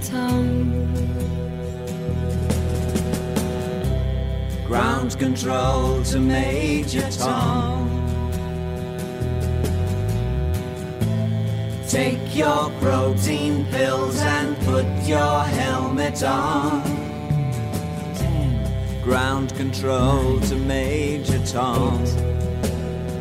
[0.05, 0.72] Tom.
[4.66, 7.88] Ground control to Major Tom.
[11.88, 16.82] Take your protein pills and put your helmet on.
[18.14, 22.07] Ten, Ground control to Major Tom.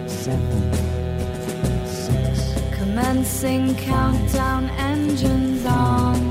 [0.08, 0.74] seven,
[1.86, 6.31] six, Commencing countdown engines on.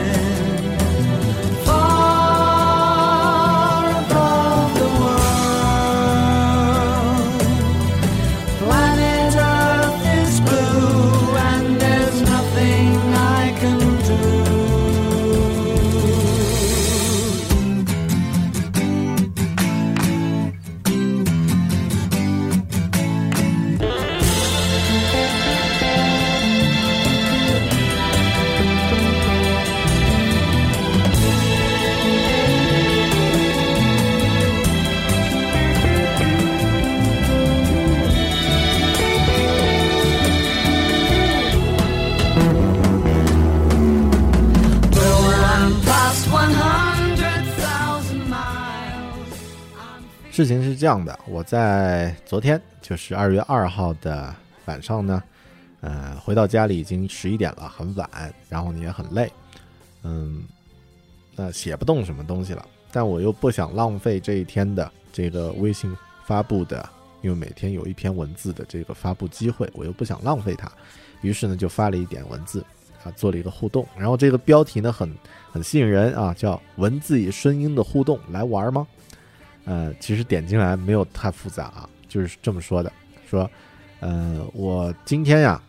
[50.31, 55.21] 事情是这样的，我在昨天，就是二月二号的晚上呢，
[55.81, 58.09] 呃，回到家里已经十一点了，很晚，
[58.47, 59.29] 然后呢也很累，
[60.03, 60.41] 嗯，
[61.35, 65.93] 那写不动什么东西了，但我又不想浪费这一天的这个微信
[66.25, 66.89] 发布的，
[67.21, 70.71] 因为每天有一篇文字的这个发布机会，我又不想浪费它，
[71.21, 72.65] 于是呢就发了一点文字
[73.03, 75.13] 啊，做了一个互动，然后这个标题呢很
[75.51, 78.87] 很吸引人啊，叫“文字与声音的互动”，来玩吗？
[79.71, 82.91] 呃，其实点进来没有太复杂啊，就是这么说的，
[83.29, 83.49] 说，
[84.01, 85.61] 呃，我今天呀。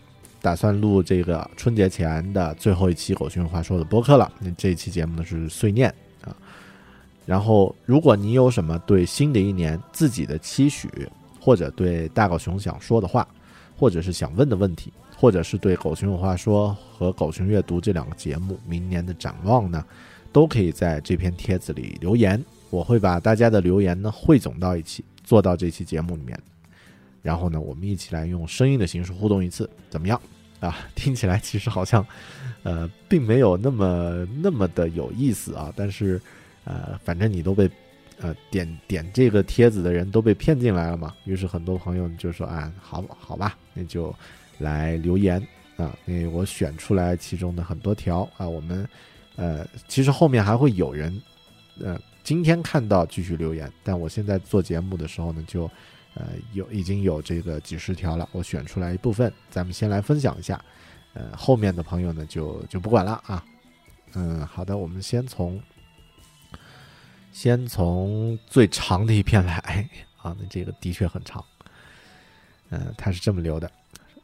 [0.44, 4.28] 打算录这个春节前的最后一期《狗熊有话说》的播客了。
[4.40, 5.88] 那这一期节目呢是碎念
[6.20, 6.34] 啊。
[7.24, 10.90] 然后，如果你有什么对新的一年自己的期许，
[11.40, 13.24] 或者对大狗熊想说的话，
[13.76, 19.84] 或者是想问的问题，或者是对《狗熊有话说》和《狗熊阅读》这两个节目明年的展望呢，
[20.32, 22.44] 都可以在这篇帖子里留言。
[22.72, 26.38] 我会把大家的留言呢汇总到一起，做到这期节目里面。
[27.20, 30.18] 然后呢，我们一起来用声音的形式互动一次，怎么样？
[30.58, 32.04] 啊， 听起来其实好像，
[32.62, 35.70] 呃，并没有那么那么的有意思啊。
[35.76, 36.18] 但是，
[36.64, 37.70] 呃，反正你都被，
[38.20, 41.14] 呃，点点这个帖子的人都被骗进来了嘛。
[41.24, 44.14] 于是很多朋友就说啊，好好吧，那就
[44.58, 45.38] 来留言
[45.76, 45.94] 啊。
[46.06, 48.88] 那我选出来其中的很多条啊，我们，
[49.36, 51.20] 呃，其实后面还会有人，
[51.80, 53.70] 呃，今天看到继续留言。
[53.82, 55.70] 但我现在做节目的时候呢，就。
[56.14, 60.62] 呃，有已经有这个几十条了，我选出来一部分，咱们先来分享一下。
[61.14, 63.42] 呃，后面的朋友呢，就就不管了啊。
[64.12, 65.58] 嗯，好的，我们先从
[67.32, 71.42] 先从最长的一篇来啊，那这个的确很长。
[72.68, 73.70] 嗯，他是这么留的，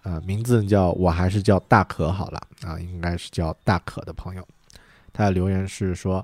[0.02, 4.46] 啊，名字叫我还是叫大可好了啊，应该是叫大可的朋友，
[5.10, 6.22] 他的留言是说。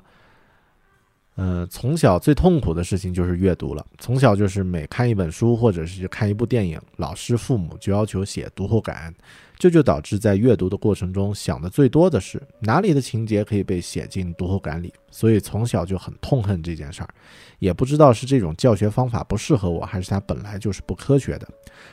[1.36, 3.84] 嗯，从小最痛苦的事情就是阅读了。
[3.98, 9.12] 从小就是每看一本书或者是看一部电影，老师、父母就要求写读后感，
[9.58, 14.94] 这就导致在阅读的过程中想的最多的是哪里的情节可以被写进读后感里。
[15.10, 17.08] 所以从小就很痛恨这件事儿，
[17.58, 21.48] 也不知道是这种教学方法不适合我，还是它本来就是不科学的。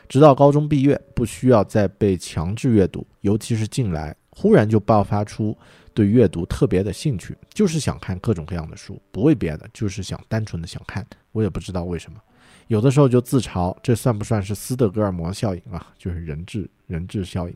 [0.07, 5.57] 直到高中毕业，不需要再被强制阅读，尤其是近来忽然就爆发出。
[5.93, 11.05] 对阅读特别的兴趣，就是想看各种各样的书，不为别的，就是想单纯的想看。
[11.31, 12.19] 我也不知道为什么，
[12.67, 15.87] 有的时候就自嘲，这算不算是斯德哥尔摩效应啊？
[15.97, 17.55] 就是人质人质效应。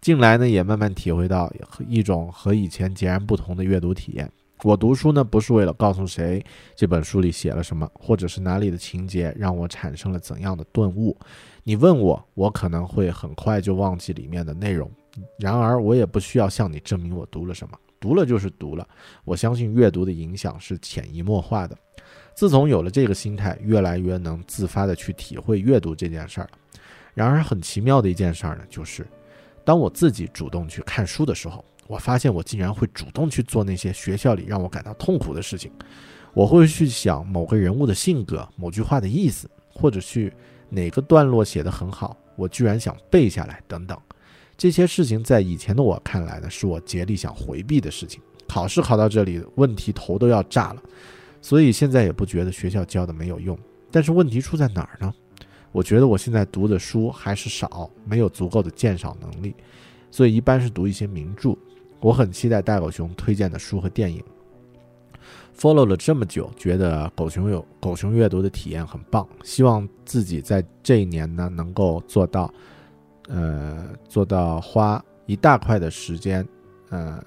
[0.00, 1.52] 近来呢，也慢慢体会到
[1.88, 4.30] 一种和以前截然不同的阅读体验。
[4.62, 6.44] 我读书呢，不是为了告诉谁
[6.74, 11.16] 这本书里写了什么，或者是哪里的情节让我产生了怎样的顿悟。
[11.62, 14.90] 你问我，我可能会很快就忘记里面的内容。
[15.38, 18.86] 然而，我也不需要向你证明我读了什么，读了就是读了。
[19.24, 21.76] 我相信阅读的影响是潜移默化的。
[22.34, 26.48] 自从有了这个心态，越来越能自发的去体会阅读这件事儿。
[27.14, 29.06] 然而，很奇妙的一件事儿呢，就是
[29.64, 35.72] 当我自己主动去看书的时候，我发现我竟然会主动去做那些学校里让我感到痛苦的事情。
[36.34, 40.30] 我会去想某个人物的性格、某句话的意思，或者去
[40.68, 43.98] 哪个段落写得很好，我居然想背下来等等。
[44.56, 48.20] 这些事情在以前的我看来呢，是我竭力想回避的事情。
[48.48, 50.82] 考试考到这里，问题头都要炸了，
[51.42, 53.58] 所以现在也不觉得学校教的没有用。
[53.90, 55.12] 但是问题出在哪儿呢？
[55.72, 59.54] 我觉得我现在读的书还是少，没有足够的鉴赏能力，
[60.10, 61.54] 所以一般是读一些名著。
[62.00, 64.22] 我很期待大狗熊推荐的书和电影。
[65.58, 72.50] follow 了这么久，觉得狗熊有狗熊阅读的体验很棒，希望自己在这一年呢能够做到。
[73.28, 76.46] 呃，做到花一大块的时间，
[76.90, 77.20] 呃，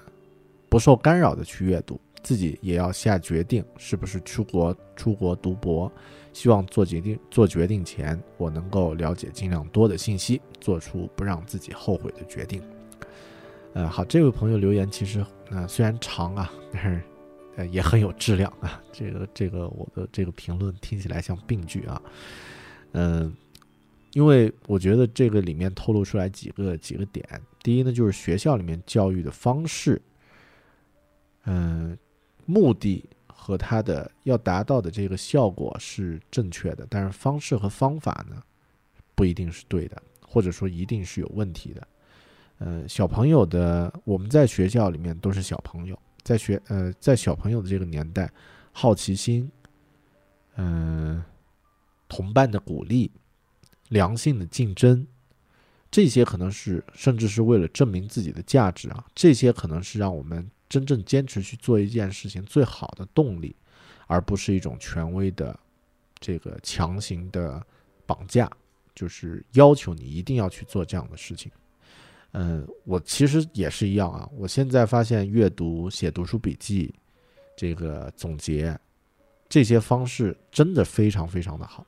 [0.68, 5.90] 不受干扰的去阅读，自己也要下决定是不是出国出国读博。
[6.32, 12.62] 希望做决定做决定前，我能够了解尽量多的信息，做出不让自己后悔的决定。
[13.74, 17.02] 呃，好，这位朋友留言其实呃虽然长啊，但是
[17.56, 18.80] 呃也很有质量啊。
[18.92, 22.00] 这个这个我的这个评论听起来像病句啊，
[22.92, 23.34] 嗯。
[24.12, 27.24] 因为我觉得这个里面透露出来几个几个点，
[27.62, 30.00] 第一呢，就是学校里面教育的方式，
[31.44, 31.96] 嗯，
[32.44, 38.42] 目的和它的要达到的这个效果是正确的，但是方式和方法呢，
[39.14, 41.88] 不一定是对的，或者说一定是有问题的。
[42.58, 48.30] 嗯，小朋友的我们在学校里面都是小朋友，在学呃在小朋友的这个年代，
[48.72, 49.48] 好奇心，
[50.56, 51.22] 嗯，
[52.08, 53.10] 同伴的鼓励。
[53.90, 55.06] 良性的竞争，
[55.90, 63.54] 这些可能是甚至是为了证明自己的价值啊，这些可能是让我们真正坚持去做一件事情最好的动力，
[64.06, 65.58] 而不是一种权威的
[66.18, 67.60] 这个强行的
[68.06, 68.48] 绑架，
[68.94, 71.50] 就是要求你一定要去做这样的事情。
[72.32, 74.30] 嗯，我其实也是一样啊。
[74.36, 76.94] 我现在发现阅读、写读书笔记、
[77.56, 78.78] 这个总结
[79.48, 81.84] 这些方式真的非常非常的好。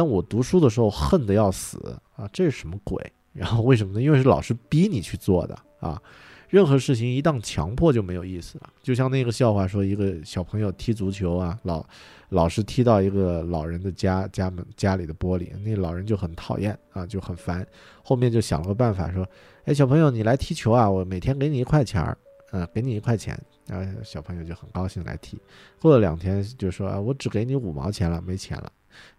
[0.00, 3.12] 但我读书的时候恨得要死啊，这是什么鬼？
[3.34, 4.00] 然后为什么呢？
[4.00, 6.00] 因为是老师逼你去做的啊。
[6.48, 8.70] 任何事情一旦强迫就没有意思了。
[8.82, 11.84] 就像那个笑话说，一个小朋友踢足球啊，老
[12.30, 17.66] 老师踢到一个老人的家家门家里的玻璃，那老人就很讨厌啊，就很烦。
[18.02, 19.28] 后面就想了个办法，说
[19.66, 22.16] ：“哎，小朋友，你来踢球啊，我每天给你一块钱儿，
[22.52, 23.38] 嗯、给你一块钱。”
[23.68, 25.38] 然后小朋友就很高兴来踢。
[25.78, 28.72] 过了两天就说：“啊，我只给你五毛钱了，没钱了。”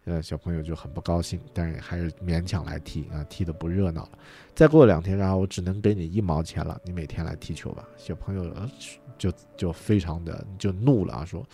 [0.05, 4.11] 呃，小朋友就很不高兴，但是还是勉强来踢啊，踢得不热闹了。
[4.53, 7.87] 再过两天，然后我只能给你一毛钱了，你每天来踢球吧。
[7.97, 8.69] 小朋友呃
[9.17, 11.45] 就就非常的就怒了啊，说：“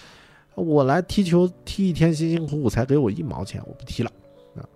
[0.55, 4.11] 我来踢球踢一天辛辛苦苦才给我一毛钱，我不踢了。”
[4.55, 4.67] 啊，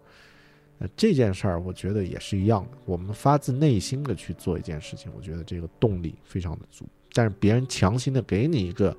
[0.80, 6.86] 呃这件事儿我觉得也是一样的，我们发自内心的去做一件事情，我觉得这个动力非常的足。
[7.14, 8.96] 但是别人强行的给你一个，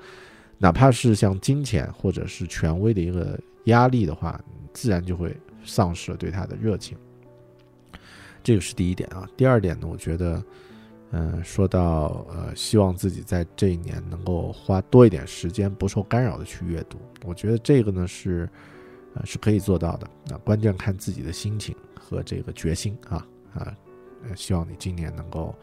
[0.59, 4.40] 哪怕是像金钱或者是权威的一个压力的话，
[4.72, 6.96] 自然就会丧失了对他的热情。
[8.42, 9.28] 这个是第一点啊。
[9.36, 10.42] 第二点呢，我觉得，
[11.12, 16.98] 嗯、说到呃，希望自己在这一年能够花多一点时间，不受干扰的去阅读。
[17.24, 18.48] 我觉得这个呢是，
[19.14, 20.10] 呃，是可以做到的。
[20.26, 23.76] 那、关键看自己的心情和这个决心啊啊。
[24.24, 25.54] 呃，希望你今年能够，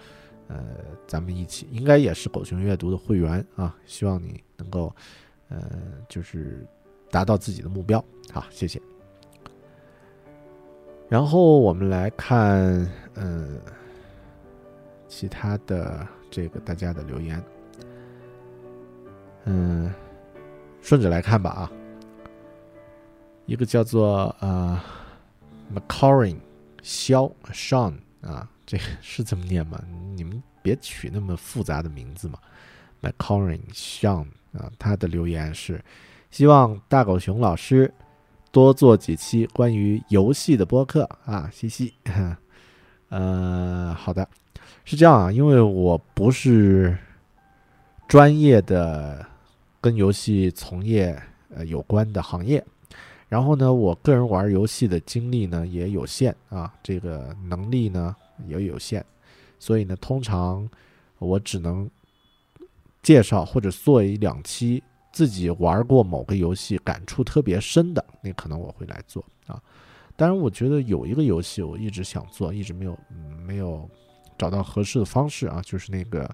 [0.48, 0.64] 呃，
[1.08, 3.76] 咱们一起，应该也是狗熊阅读的会员啊。
[3.86, 4.96] 希望你能够，
[5.50, 5.62] 呃，
[6.08, 6.66] 就是
[7.10, 8.04] 达到自己的目标。
[8.32, 8.82] 好，谢谢。
[11.08, 13.60] 然后我们来看，嗯，
[15.08, 17.44] 其他的这个大家的留言，
[19.46, 19.92] 嗯，
[20.82, 21.72] 顺着来看吧啊。
[23.48, 24.80] 一个叫做呃
[25.74, 26.38] McCorin
[26.84, 29.84] 肖 Sean 啊，这个是这么念吗？
[30.16, 32.38] 你们别取那么复杂的名字嘛。
[33.02, 35.84] McCorin Sean 啊，他的留言是
[36.32, 37.94] 希望大狗熊老师
[38.52, 41.10] 多做几期关于游戏的播客。
[41.26, 41.94] 啊，嘻嘻。
[43.10, 44.28] 呃，好的，
[44.86, 46.96] 是这样啊，因为我不是
[48.08, 49.26] 专业的
[49.82, 51.20] 跟游戏从业
[51.56, 52.64] 呃有关的行业，
[53.28, 56.36] 然后呢，我个人玩游戏的经历呢也有限。
[56.50, 58.16] 啊，这个能力呢
[58.46, 59.04] 也有限，
[59.58, 60.70] 所以呢，通常
[61.18, 61.90] 我只能
[63.02, 64.84] 介绍或者做一两期
[65.20, 69.62] 自己玩过某个游戏感触特别深的，那可能我会来做啊。
[70.16, 73.86] 当然，我觉得有一个游戏我一直想做，一直没有、嗯、没有
[74.38, 76.34] 找到合适的方式啊，就是那个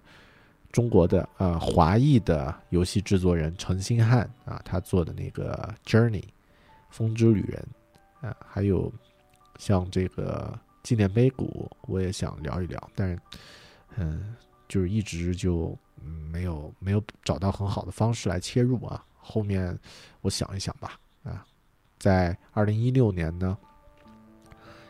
[0.72, 6.26] 中国的呃华裔的游戏制作人陈星汉啊，他做的那个 Journey
[6.92, 7.68] 风之旅人
[8.22, 8.94] 啊，还有
[9.58, 13.20] 像这个纪念碑谷，我也想聊一聊，但是
[13.96, 14.36] 嗯，
[14.68, 15.76] 就是一直就
[16.32, 19.04] 没有没有找到很好的方式来切入啊。
[19.18, 19.78] 后面
[20.22, 21.46] 我想一想吧啊，
[21.98, 23.58] 在二零一六年呢。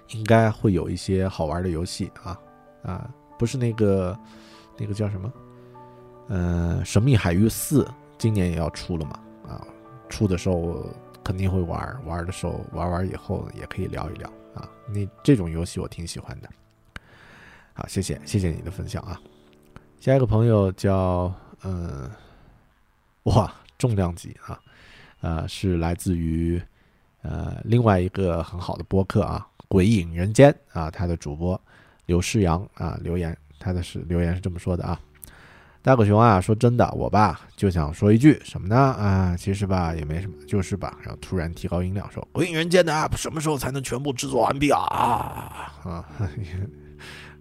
[0.09, 2.39] 应该会有一些好玩的游戏啊
[2.83, 3.09] 啊，
[3.39, 4.15] 不是那个
[4.77, 5.33] 那个叫什么？
[6.27, 7.83] 呃，《神秘海域四》
[8.15, 9.65] 今年也要出了嘛啊，
[10.07, 10.85] 出的时候
[11.23, 14.69] 肯定会玩，玩的时候玩完以后也可以聊一聊啊。
[14.87, 16.47] 那这种游戏我挺喜欢的。
[17.73, 19.19] 好，谢谢谢谢你的分享啊。
[20.05, 21.33] 下一个朋友叫
[21.63, 22.07] 嗯，
[23.23, 24.59] 哇，重量级啊，
[25.21, 26.61] 呃，是来自于
[27.23, 29.47] 呃另外一个很好的播客啊。
[29.67, 31.59] 鬼影人间啊，他的主播
[32.05, 34.99] 刘世阳啊留言，他的是留言是这么说的啊，
[35.81, 44.79] 大狗熊啊，说真的，我吧就想说一句什么呢啊，其实吧也没什么，就是吧，然后突然提高音量说，鬼影人间的 app 什么时候才能全部制作完毕啊
[45.83, 46.05] 啊，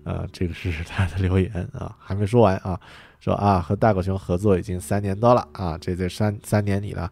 [0.05, 2.79] 呃，这个是他的留言啊，还没说完啊，
[3.21, 7.11] 说啊和大狗熊合作已经三年多了啊，这这三三年里呢。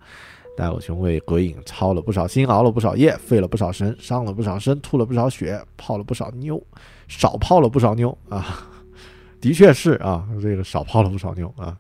[0.55, 6.62] 大狗熊为鬼影操了不少心，熬了不少夜，费了不少神，伤了不少身，吐了不少血，泡了不少妞，
[7.09, 8.69] 少泡了不少妞啊！
[9.40, 11.74] 的确是啊，这个少泡了不少妞啊。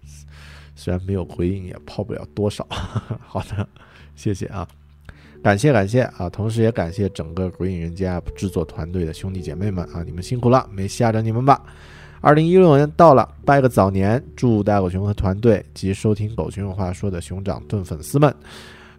[0.74, 2.66] 虽然没有鬼影，也泡不了多少。
[3.20, 3.68] 好的，
[4.16, 4.66] 谢谢啊，
[5.42, 11.60] 感谢感谢啊，同时也感谢整个鬼影人间 App 制作团队的兄弟姐妹们啊，你们辛苦了，没吓着你们吧？
[12.20, 18.32] 二零一六年到了，拜个早年，祝大狗熊和团队及收听狗熊有话说的熊掌炖粉丝们，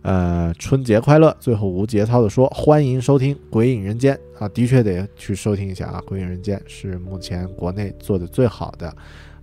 [0.01, 1.33] 呃，春节快乐！
[1.39, 4.13] 最后无节操的说，欢迎收听《鬼影人间》
[4.43, 8.93] 啊，的确得去收听一下啊，《鬼影人间》是目前国内做的最好的，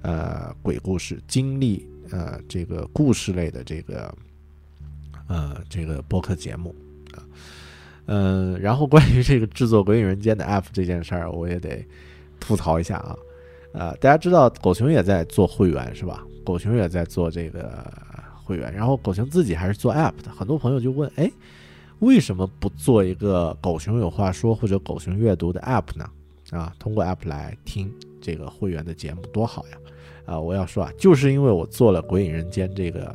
[0.02, 4.14] 呃，鬼故事经历呃这个故事类的这个
[5.28, 6.74] 呃这个播客节目
[8.06, 11.86] 嗯、然后关于这个制作《鬼影人间》的 app 这件事儿，我也得
[12.40, 13.16] 吐槽一下啊。
[13.72, 16.24] 呃，大家知道狗熊也在做会员是吧？
[16.44, 17.86] 狗熊也在做这个
[18.42, 20.30] 会员，然后狗熊自己还是做 app 的。
[20.32, 21.30] 很多朋友就问，哎，
[22.00, 26.10] 为什么不做一个狗熊有话说或者狗熊阅读的 app 呢？
[26.50, 27.88] 啊，通过 app 来听
[28.20, 29.76] 这个会员的节目多好呀！
[30.26, 33.14] 啊，我要说啊，就是因为我做了《鬼影人间》这个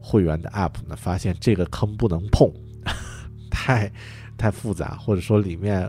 [0.00, 2.50] 会员的 app 呢，发现这个坑不能碰，
[3.62, 3.92] 太
[4.36, 5.88] 太复杂，或者说里面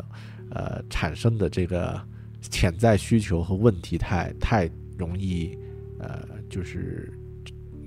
[0.51, 1.99] 呃产生的这个
[2.39, 5.57] 潜在需求和问题太太容易
[5.99, 7.11] 呃就是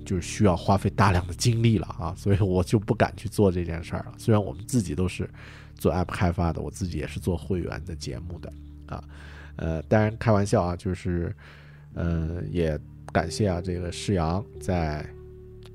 [0.05, 4.15] 就是需要花费大量的精力了啊，所以我就不敢去做这件事儿了。
[4.19, 5.29] 虽然我们自己都是
[5.77, 8.53] 做 app 开发的，我自己也是做会员的节目的
[8.87, 9.05] 啊，
[9.55, 11.33] 呃，当然开玩笑啊，就是
[11.95, 12.77] 呃也
[13.13, 15.07] 感谢啊这个世阳在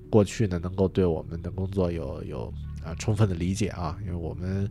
[0.10, 4.70] 过去呢能够对我们的工作有有啊充分的理解啊，因为我们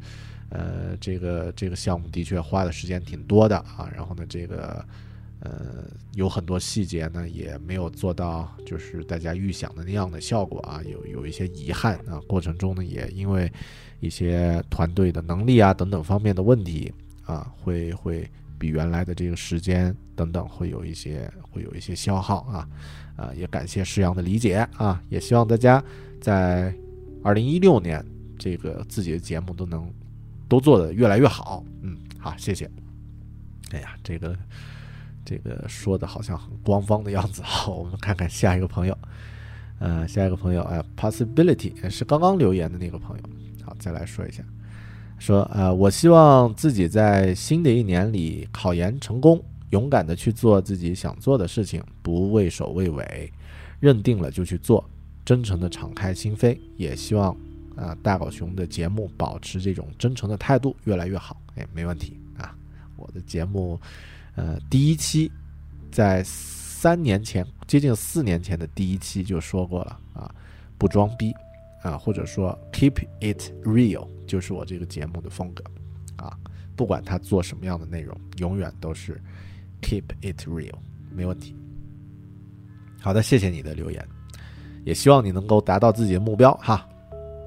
[0.50, 4.84] 呃这个这个项目的确花的时间挺多的啊，然后呢这个。
[5.42, 12.20] 呃，有很多细节呢，也没有做到就是大家预想的那样的效果啊，有有一些遗憾啊。
[12.28, 13.50] 过程中呢，也因为
[14.00, 16.92] 一些团队的能力啊等等方面的问题
[17.24, 22.68] 啊，会会比原来的这个时间等等会有一些会有一些消耗啊
[23.16, 25.82] 啊，也感谢施阳的理解啊，也希望大家
[26.20, 26.70] 在
[27.22, 28.04] 二零一六年
[28.38, 29.92] 这个自己的节目都能
[30.48, 31.64] 都做得越来越好。
[31.82, 32.70] 嗯，好，谢谢。
[33.72, 34.36] 哎呀，这个。
[35.22, 37.40] 这个说的好像很官方的样子。
[37.44, 38.98] 好， 我们看看下一个朋友，
[39.78, 43.22] 呃，下一个朋友，哎，possibility 是刚刚留言的那个朋友。
[43.62, 44.42] 好，再来说一下，
[45.18, 49.40] 说，呃，我希望自己在新的一年里考研成功，
[49.70, 53.32] 勇敢的去做自己想做的事情，不畏首畏尾，
[53.78, 54.82] 认定了就去做，
[55.30, 56.58] 真诚的敞开心扉。
[56.76, 57.32] 也希望，
[57.76, 61.40] 啊，大狗熊的节目保持这种真诚的态度，越来越好。
[61.54, 62.52] 哎，没问题啊，
[62.96, 63.80] 我的节目。
[64.34, 65.30] 呃，第一期
[65.92, 70.34] 在三年前，接近四年前的第一期就说过了啊，
[70.76, 71.32] 不装逼
[71.84, 75.62] 啊，或者说 keep it real，就是我这个节目的风格
[76.16, 76.36] 啊，
[76.74, 79.22] 不管他做什么样的内容，永远都是
[79.80, 80.74] keep it real，
[81.14, 81.54] 没问题。
[83.00, 84.08] 好的，谢谢你的留言，
[84.84, 86.86] 也希望你能够达到自己的目标哈。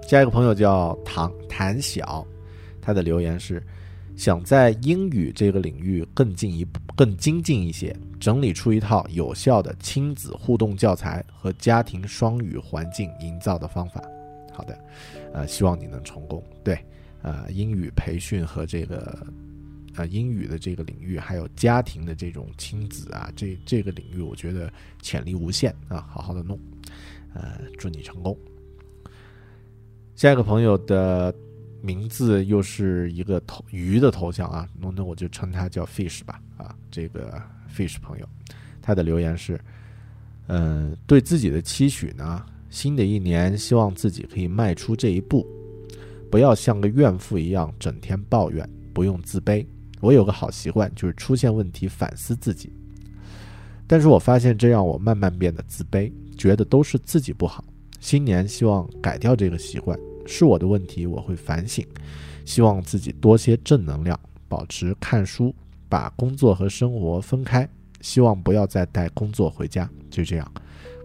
[0.08, 2.26] 下一个朋友叫唐谭晓，
[2.82, 3.62] 他的留言是。
[4.16, 14.00] 想在英语这个领域更进一步、更精进一些，整理出一套有效的亲子互动教材和家庭双语环境营造的方法。
[14.52, 14.78] 好的，
[15.34, 16.44] 呃，希望你能成功。
[16.64, 16.78] 对，
[17.24, 19.26] 呃，英语培训和这个，
[19.96, 26.60] 呃，英语的这个领域，还有家庭的这种亲子啊，这这个领域，我觉得潜力无限啊，好好的弄。
[27.34, 28.38] 呃，祝你成功。
[30.16, 31.34] 下一个朋友的。
[31.86, 37.38] 名字又是一个头鱼的头像啊，那那我就称他叫 Fish 吧啊，这个
[37.76, 38.30] Fish 朋友，
[38.82, 39.60] 他的留言是，
[40.48, 45.46] 嗯，对自己的期许呢，新的一年希望自己可以迈出这一步，
[46.32, 49.66] 不要像个怨妇一样整天抱怨，不用自卑。
[50.00, 52.72] 我有个好习惯，就是出现问题反思自己，
[53.86, 56.10] 但是我发现这让我慢慢变得自卑，
[56.44, 57.64] 觉得都是自己不好。
[58.02, 59.98] 新年希望改掉这个习惯。
[60.26, 61.86] 是我的问题，我会反省，
[62.44, 65.56] 希望自己多些正能量，保持看书，
[65.88, 67.68] 把工作和生活分开，
[68.02, 70.54] 希望不要再带工作回家，就这样。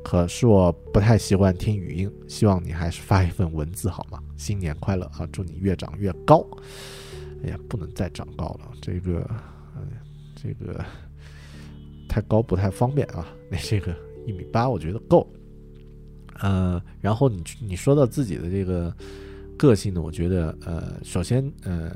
[0.05, 4.21] 可是我不太习惯听语音，希望你还是发一份文字好吗？
[4.37, 5.29] 新年快乐啊！
[5.31, 6.45] 祝你越长越高。
[7.45, 9.29] 哎呀，不能再长高了，这个，
[10.35, 10.85] 这个
[12.09, 13.27] 太高不太方便啊。
[13.51, 13.95] 那这个
[14.29, 15.27] 一米八，我觉得够。
[16.41, 18.95] 呃，然后你你说到自己的这个
[19.57, 21.93] 个性呢，我觉得呃，首先呃，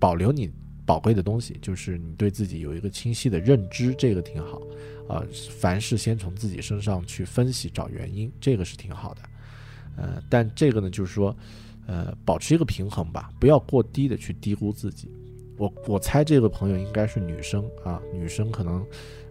[0.00, 0.50] 保留你
[0.84, 4.60] 宝贵的东西，就是你对自己有一个清晰的认知，这个挺好
[5.06, 5.22] 啊。
[5.50, 9.22] 凡事先从自己身上去分析找原因，这个是挺好的。
[9.96, 11.36] 呃，但这个呢，就是说
[11.86, 15.08] 呃，保持一个平衡吧，不要过低的去低估自己。
[15.58, 18.84] 我我猜这个朋友应该是女生啊，女生可能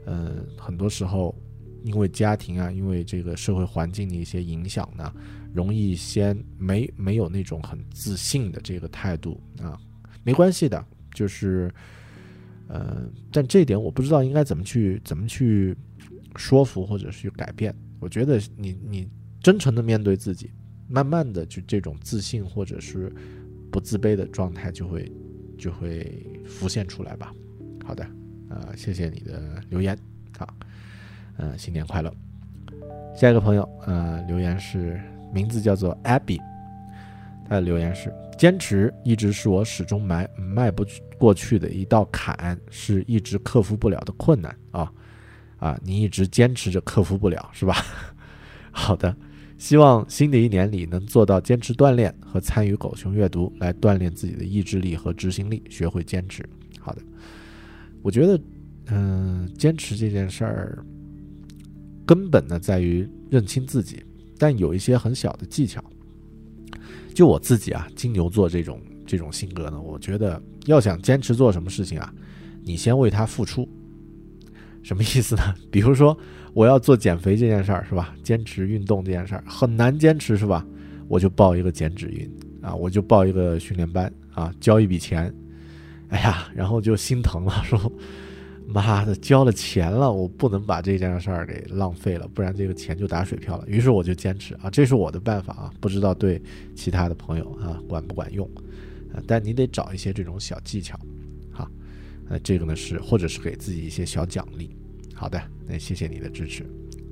[0.06, 1.36] 呃，很多时候。
[1.84, 5.12] 因为家庭啊，因为这个社会环境的一些影响呢，
[5.53, 9.80] 容易先没没有那种很自信的这个态度啊，
[10.24, 11.74] 没关系的，就是，
[12.68, 15.76] 呃，但这点我不知道应该怎么去怎么去
[16.36, 17.76] 说服或者去改变。
[17.99, 19.10] 我觉得你你
[19.41, 20.52] 真诚的面对自己，
[20.88, 23.12] 慢慢的就这种自信或者是
[23.72, 25.12] 不自卑的状态就会
[25.58, 27.34] 就会浮现出来吧。
[27.86, 28.08] 好的，
[28.49, 29.98] 呃，谢谢你的留言，
[30.38, 30.48] 好。
[31.42, 32.14] 嗯，新年快乐！
[33.16, 35.02] 下一个朋友，呃，留言是
[35.34, 36.40] 名字叫做 Abby，
[37.50, 40.86] 他的留言是：坚持一直是我始终迈迈不
[41.18, 44.92] 过去的一道坎，是一直克服不了的困难啊
[45.58, 45.80] 啊！
[45.84, 47.76] 你一直坚持着克服不了是吧？
[48.72, 49.16] 好的，
[49.58, 56.48] 希望新的一年里能做到坚持锻炼和参与狗熊阅读，来锻炼自己的意志力和执行力，学会坚持。
[56.80, 57.02] 好的，
[58.02, 58.40] 我觉得，
[58.88, 60.84] 嗯、坚持这件事儿，
[62.06, 64.03] 根本呢在于认清自己，
[64.38, 65.84] 但有一些很小的技巧。
[67.14, 72.14] 就我自己啊，金牛座这种这种性格呢，我觉得要想坚持做什么事情啊，
[72.64, 73.68] 你先为他付出。
[74.82, 75.41] 什么意思呢？
[75.69, 76.18] 比如说
[76.53, 78.15] 我要做减肥这件事儿是吧？
[78.23, 80.65] 坚持运动这件事儿很难坚持是吧？
[81.07, 85.32] 我就报一个减脂营啊，我就报一个训练班啊，交一笔钱，
[86.10, 87.91] 哎呀，然后就心疼了，说
[88.72, 93.65] 妈的，交了钱了，我不能把这件事儿给浪费了，不然这个钱就打水漂了。
[93.68, 96.41] 于是我就坚持啊，这是我的办法啊，不知道对
[96.76, 98.49] 其他的朋友啊管不管用
[99.14, 99.22] 啊？
[99.27, 100.98] 但你得找一些这种小技巧，
[101.52, 101.69] 好，
[102.30, 104.76] 呃，这个呢是或者是给自己一些小奖励。
[105.14, 106.65] 好的，那谢谢你的支持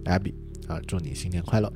[0.05, 0.33] ，Abby
[0.67, 1.71] 啊，祝你新年快乐。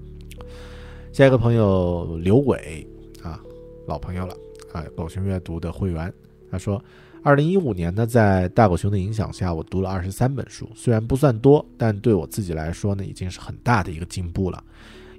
[1.12, 2.88] 下一个朋友刘伟
[3.22, 3.40] 啊，
[3.88, 4.36] 老朋友了
[4.72, 6.12] 啊，狗熊阅读的会员，
[6.50, 6.84] 他说，
[7.26, 14.62] 二零一五年呢，在大狗熊的影响下，我读了二十三本书，虽然不算多，但对我自己来说呢，已经是很大的一个进步了。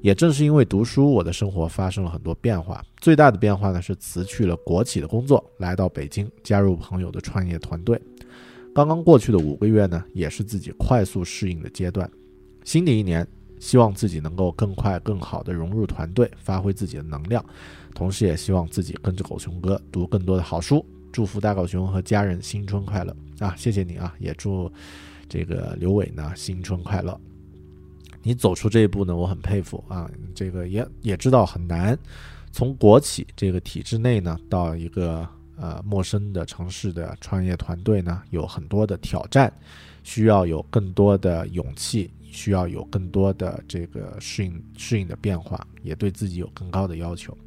[0.02, 2.84] 也正是因为读书，我的生活发生了很多变化。
[2.98, 7.98] 最大的变化呢，是辞去了国企的工作，来到北京，加入朋友的创业团队。
[8.74, 12.08] 刚刚过去的五个月呢，也是自己快速适应的阶段。
[12.64, 13.26] 新的一年，
[13.58, 17.42] 希望自己能够更快、更好地融入团队，发挥自己的能量，
[17.94, 20.84] 同时也希望自己跟着狗熊哥读更多的好书。
[21.14, 23.54] 祝福大狗熊和家人新春快乐啊！
[23.56, 24.68] 谢谢你啊，也祝
[25.28, 27.18] 这个刘伟呢新春快乐。
[28.20, 31.96] 你走出这一步呢，我很佩服啊，这个也也知道很难，
[32.50, 35.24] 从国企这个体制内呢，到一个
[35.56, 39.52] 呃陌生的城市的创业团队呢，有很多的挑战，
[40.02, 47.38] 需要有更多的勇气，需要有更多的这个适应适应的变化，也对自己有更高的要求。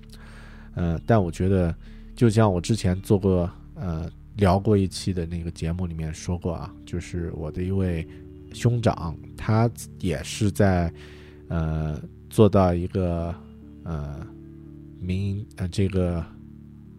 [0.73, 1.75] 呃，但我觉得，
[2.17, 8.05] 就像我之前做过呃聊过一期的那个节目里面说过啊，就是我的一位
[8.53, 9.69] 兄长，他
[9.99, 10.91] 也是在
[11.47, 13.33] 呃做到一个
[13.83, 14.25] 呃
[14.99, 16.25] 民营呃这个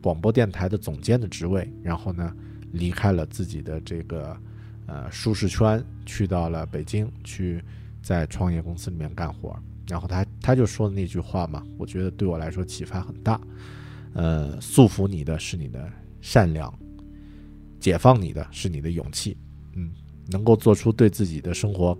[0.00, 2.32] 广播电台的总监的职位，然后呢
[2.70, 4.36] 离开了自己的这个
[4.86, 7.60] 呃舒适圈，去到了北京去
[8.00, 9.56] 在创业公司里面干活。
[9.88, 13.40] 然后他他就说的那句话嘛，我觉得对我来说启发很大。
[14.18, 15.88] 呃，束缚你的是你的
[16.20, 16.76] 善良，
[17.78, 19.36] 解放你的是你的勇气。
[19.76, 19.92] 嗯，
[20.26, 21.96] 能够做出对自己的生活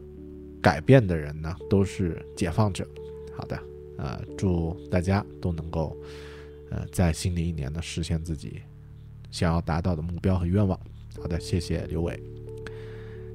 [0.60, 2.84] 改变的人呢，都是解放者。
[3.36, 3.56] 好的，
[3.98, 5.96] 呃，祝大家都能够
[6.72, 8.60] 呃在新的一年呢实现自己
[9.30, 10.76] 想要达到的目标和愿望。
[11.20, 12.20] 好的，谢谢刘伟。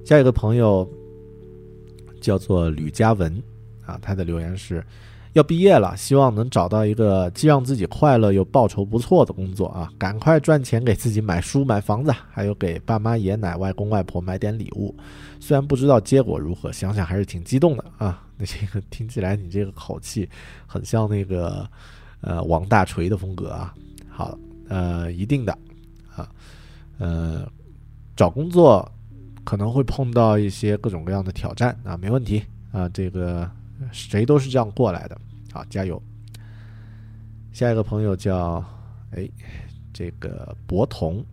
[0.03, 0.85] 下一个朋友
[2.19, 3.41] 叫做吕嘉文
[3.85, 4.83] 啊，他的留言是。
[5.33, 9.91] 要毕业了，希望能找到一个既让自己快乐又报酬不错的工作啊！
[9.97, 14.95] 赶快赚钱给自己买书、买房子，还有给爸妈、爷奶、外公外婆买点礼物。
[15.39, 18.23] 虽然不知道结果如何，想想还是挺激动的啊！
[18.37, 20.29] 那这个听起来你这个口气
[20.67, 21.67] 很像那个
[22.21, 23.73] 呃王大锤的风格啊。
[24.07, 24.37] 好，
[24.69, 25.57] 呃，一定的
[26.15, 26.29] 啊，
[26.99, 27.43] 呃，
[28.15, 28.87] 找工作
[29.43, 33.49] 可能会碰到一些各种各样的挑战啊，没问题啊，这个。
[33.91, 35.19] 谁都是这样过来的，
[35.51, 36.01] 好，加油！
[37.51, 38.63] 下一个朋友叫
[39.11, 39.29] 哎，
[39.93, 41.23] 这个博童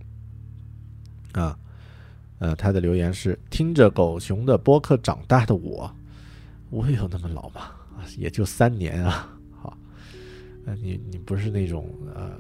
[1.32, 1.59] 啊，
[2.39, 5.90] 呃，他的留言是：听着狗熊的播客长大的我，
[6.68, 7.72] 我也有那么老吗？
[8.18, 9.35] 也就三年啊。
[9.52, 9.77] 好，
[10.66, 12.32] 呃，你你不是那种呃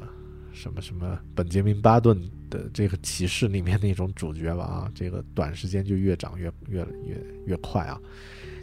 [0.52, 2.20] 什么什么本杰明巴顿
[2.50, 4.64] 的这个骑士里面那种主角吧？
[4.64, 7.16] 啊，这个短时间就越长越越越
[7.46, 7.98] 越快啊！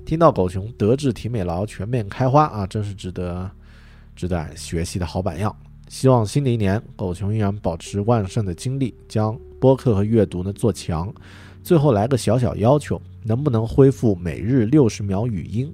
[0.08, 3.52] 听到狗熊德智体美劳全面开花啊，真是值得
[4.16, 5.54] 值得学习的好榜样。
[5.90, 11.14] 希望新的一年，狗熊依然保持旺盛的精力，将播客和阅读呢做强。
[11.62, 15.70] 最后来个小小要求，能不能恢复每日六十秒语音？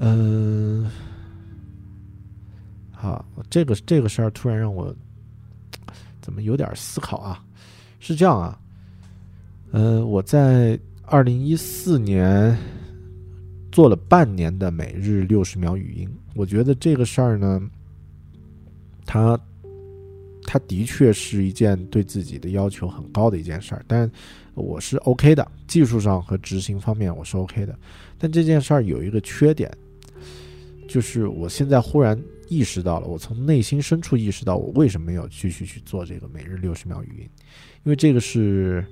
[0.00, 0.90] 嗯，
[2.92, 4.94] 好，这个这个事儿突然让我
[6.20, 7.42] 怎么有点思考啊？
[7.98, 8.60] 是这样啊，
[9.70, 10.78] 嗯，我在。
[11.10, 12.54] 二零一四年
[13.72, 17.62] 做了半年的每日六十秒语音，我觉得这个事儿呢，
[19.06, 19.38] 它
[20.44, 24.10] 它的确是一件对自己的要求很高的一件事儿，但
[24.54, 27.74] 我是 OK 的，技术上和执行方面我是 OK 的。
[28.18, 29.70] 但这件事儿有一个缺点，
[30.86, 37.30] 就是我现在忽然意识到了，我从内心深处意识到，我为什么要继续去做这个每日六十秒语音，
[37.84, 38.84] 因为这个是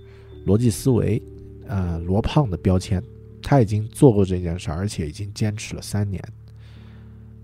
[0.47, 1.23] 逻辑思维，
[1.69, 3.03] 呃，罗胖的标签，
[3.43, 6.23] 他已经做过这件事儿，而且已经坚持了三年。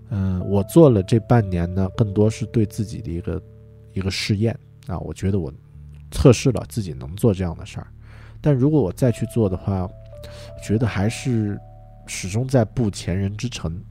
[0.09, 3.41] 嗯、我做了这半年呢，更多是对自己的一个
[3.93, 5.51] 一个试验啊，我觉得我
[6.11, 7.87] 测试了自己能做这样的事儿，
[8.39, 9.89] 但如果我再去做的话，
[10.63, 11.59] 觉得还是
[12.05, 13.81] 始终在步前人之尘。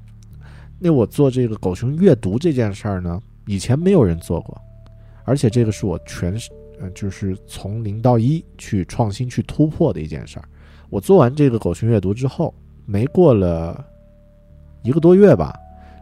[0.78, 4.60] 那我做这个狗熊阅读这件事儿呢，以前没有人做过，
[5.24, 6.38] 而且这个是我全
[6.82, 10.44] 呃就是从零到一去创新去突破的一件事儿。
[10.90, 12.52] 我做完这个狗熊阅读之后，
[12.84, 13.82] 没过了
[14.82, 15.56] 一个多月吧，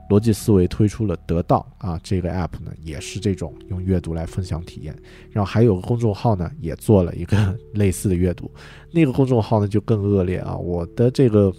[0.08, 4.96] 逻辑思维推出了得到啊这个 app 呢，也是这种用阅读来分享体验。
[5.30, 8.50] 然后还有个公众号呢，也做了一个 类似的阅读。
[8.90, 11.52] 那个公众号呢就更恶劣啊，我的这个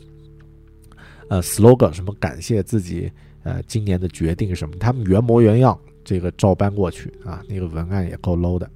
[1.30, 3.10] 呃 slogan 什么感谢自己
[3.44, 8.70] 呃今年的决定什么，他们原模原样这个照搬过去啊，那个文案也够 low 的。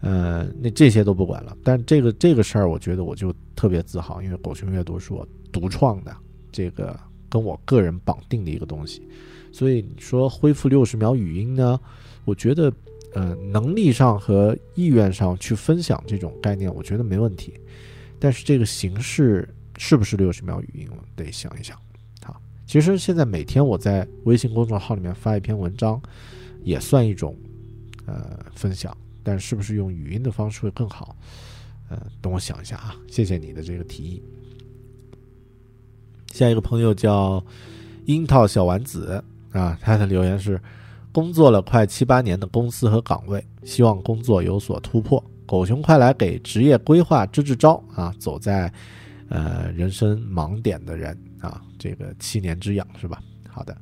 [0.00, 6.14] 呃，那这些都不管了，但这个这个事儿，我觉得我就特别自豪，因为狗熊阅读是我独创的，
[6.52, 6.98] 这个
[7.28, 9.02] 跟我个人绑定的一个东西，
[9.50, 11.80] 所以你说恢复六十秒语音呢，
[12.24, 12.72] 我觉得
[13.14, 17.54] 呃能力上和意愿上去分享这种概念，我觉得没问题，
[18.20, 19.48] 但是这个形式
[19.78, 21.76] 是不是六十秒语音，我得想一想。
[22.22, 26.00] 好，其实现在每天我在微信公众号里面发一篇文章，
[26.62, 27.34] 也算一种
[28.04, 28.94] 呃分享。
[29.26, 31.16] 但是不是用语音的方式会更好？
[31.88, 32.94] 呃，等我想一下啊。
[33.08, 34.22] 谢谢你的这个提议。
[36.32, 37.44] 下一个朋友叫
[38.04, 39.20] 樱桃小丸子
[39.50, 40.60] 啊，他的留言是：
[41.10, 45.20] 工作了快七八年的公司和岗位，希望工作有所突破。
[45.44, 48.14] 狗熊快来给职业规划支支招啊！
[48.20, 48.72] 走在
[49.28, 53.20] 呃人生盲点的人啊，这个七年之痒是吧？
[53.48, 53.76] 好的。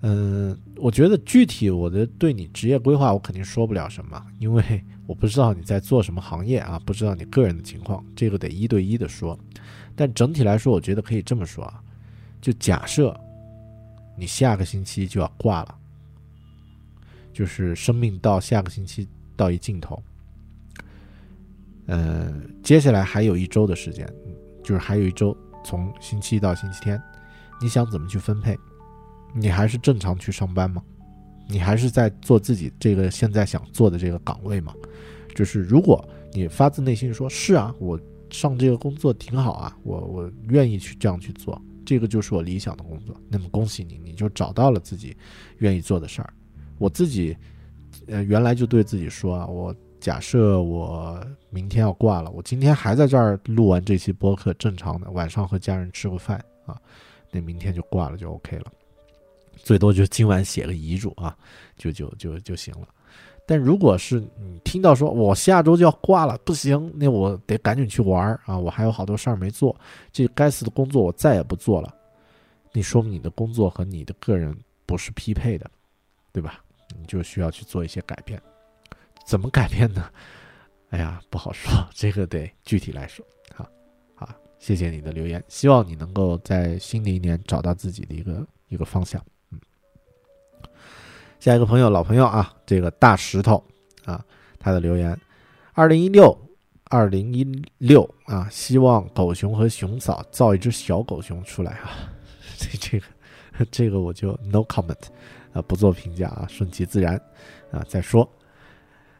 [0.00, 9.36] 嗯，我觉得具体我的对你职业规划，我肯定说不了什么，因为我不知道你在做什么行业啊，不知道你个人的情况，这个得一对一的说。
[9.96, 11.82] 但整体来说，我觉得可以这么说啊，
[12.40, 13.18] 就假设
[14.16, 15.74] 你下个星期就要挂了，
[17.32, 20.00] 就是生命到下个星期到一尽头，
[21.86, 24.08] 呃，接下来还有一周的时间，
[24.62, 27.02] 就是还有一周，从星期一到星期天，
[27.60, 28.56] 你想怎么去分配？
[29.38, 30.82] 你还是正常去上班吗？
[31.46, 34.74] 你还是在做自己这个现在想做的这个岗位吗？
[35.34, 37.98] 就是如果你发自内心说是啊，我
[38.28, 43.16] 上这个工作挺好啊，我我愿意去这样去做，这个就是我理想的工作。
[43.30, 45.16] 那么恭喜你，你就找到了自己
[45.58, 46.32] 愿意做的事儿。
[46.76, 47.34] 我自己
[48.08, 56.76] 呃原来就对自己说啊，我假设我明天要挂了，我今天还在这儿录完这期播客，正常的晚上和家人吃个饭啊，
[57.30, 58.72] 那明天就挂了就 OK 了。
[59.62, 61.36] 最多就今晚写个遗嘱啊，
[61.76, 62.88] 就就就就行了。
[63.46, 69.74] 但如果是你听到说我下周就要挂了，不行，那我得赶紧去玩啊，我还有好多事儿没做，
[70.12, 71.94] 这该死的工作我再也不做了。
[72.72, 74.54] 你说明你的工作和你的个人
[74.84, 75.70] 不是匹配的，
[76.30, 76.62] 对吧？
[76.98, 78.40] 你就需要去做一些改变。
[79.26, 80.10] 怎么改变呢？
[80.90, 83.24] 哎呀，不好说，这个得具体来说。
[83.54, 83.66] 好，
[84.14, 84.28] 好，
[84.58, 89.24] 谢谢你的留言，希望你能够在新的一年找到自己的一个一个方向。
[91.40, 93.62] 下一个朋友，老朋友啊，这个大石头
[94.04, 94.24] 啊，
[94.58, 95.16] 他的留言：
[95.72, 96.36] 二零一六，
[96.84, 97.44] 二零一
[97.78, 101.90] 六啊，希望狗熊和熊嫂造一只小狗熊出来啊。
[102.58, 103.06] 这这个
[103.70, 104.96] 这个我就 no comment
[105.52, 107.14] 啊，不做评价啊，顺其自然
[107.70, 108.28] 啊，再说。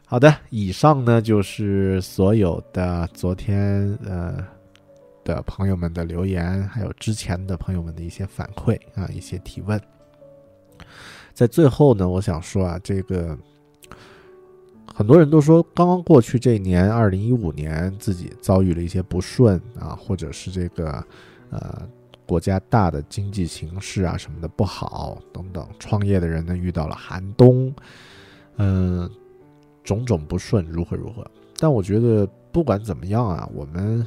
[0.05, 4.45] 好的，以上呢就是所有的昨天呃
[5.23, 9.79] 的朋友们的留言，还有之前的朋友们的一些反馈啊，一些提问。
[11.39, 13.37] 在最后呢，我想说啊，这个
[14.93, 21.01] 很多人都说，刚刚过去这一年，二零一五年自己遭遇了一些不顺啊，或者是这个
[21.49, 21.87] 呃
[22.25, 27.73] 国家大的经济形势啊什么的不好等等，创业的人呢遇到了寒冬，
[28.57, 29.09] 嗯、
[29.81, 31.25] 种种不顺，如何如何。
[31.57, 34.05] 但我觉得不管怎么样啊，我们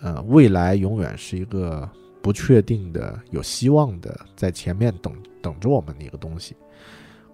[0.00, 1.88] 呃未来永远是一个
[2.20, 6.54] 不确定的、有希望的，在前面等等着我们的一个东西。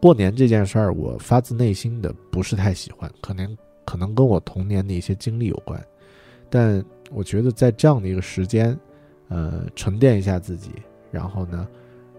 [0.02, 5.80] 过年这件事儿，我发自内心的不是太喜欢，可能可能跟我童年的一些经历有关。
[6.50, 8.76] 但我觉得在这样的一个时间，
[9.28, 10.72] 呃，沉淀一下自己，
[11.12, 11.68] 然后呢，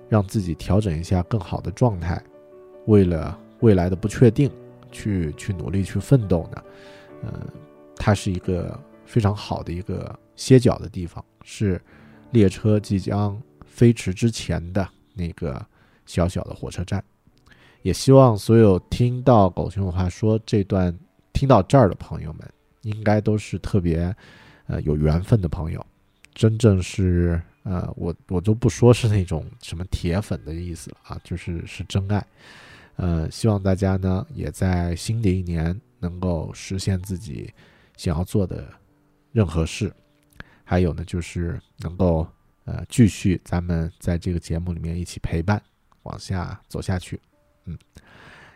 [0.08, 2.24] 让自己调整一下更好的状态，
[2.86, 4.50] 为了未来的不确定，
[4.90, 6.64] 去去努力去奋斗呢，
[7.24, 7.46] 呃，
[7.98, 11.82] 它是一个非常好的一个歇脚的地方，是
[12.32, 15.62] 列车即将飞驰之前的那个
[16.06, 17.04] 小小的火车站。
[17.84, 20.98] 也希望所有听到狗熊有话说这段
[21.34, 22.52] 听到这儿的朋友们，
[22.82, 24.14] 应该都是特别
[24.68, 25.86] 呃有缘分的朋友，
[26.34, 32.26] 真正是呃我我都不说是那种什么铁粉的意思了啊，就是是真爱。
[32.96, 37.52] 呃，希望大家呢也在新的一年能够实现自己
[37.98, 38.68] 想要做的
[39.32, 39.92] 任何事，
[40.64, 42.26] 还有呢就是能够
[42.66, 45.62] 呃继续咱们在这个节目里面一起陪伴
[46.04, 47.20] 往下走下去。
[47.66, 47.78] 嗯，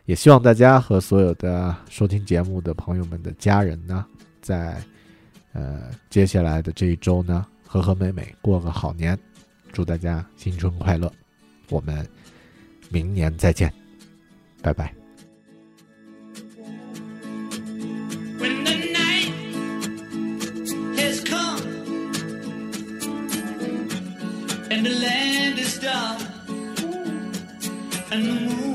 [0.06, 4.06] 也希望大家和所有的收听节目的朋友们的家人呢，
[4.42, 4.82] 在
[5.54, 9.18] 呃接下来的这一周呢，和和美美过个好年，
[9.72, 11.12] 祝大家新春快乐，
[11.70, 12.08] 我们
[12.90, 13.74] 明年再见，
[14.62, 14.94] 拜拜。
[24.70, 26.20] And the land is dark
[28.12, 28.67] and the moon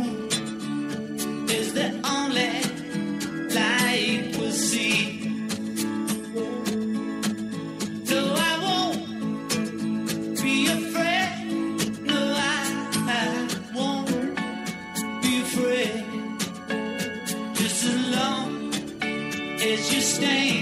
[20.23, 20.62] stay.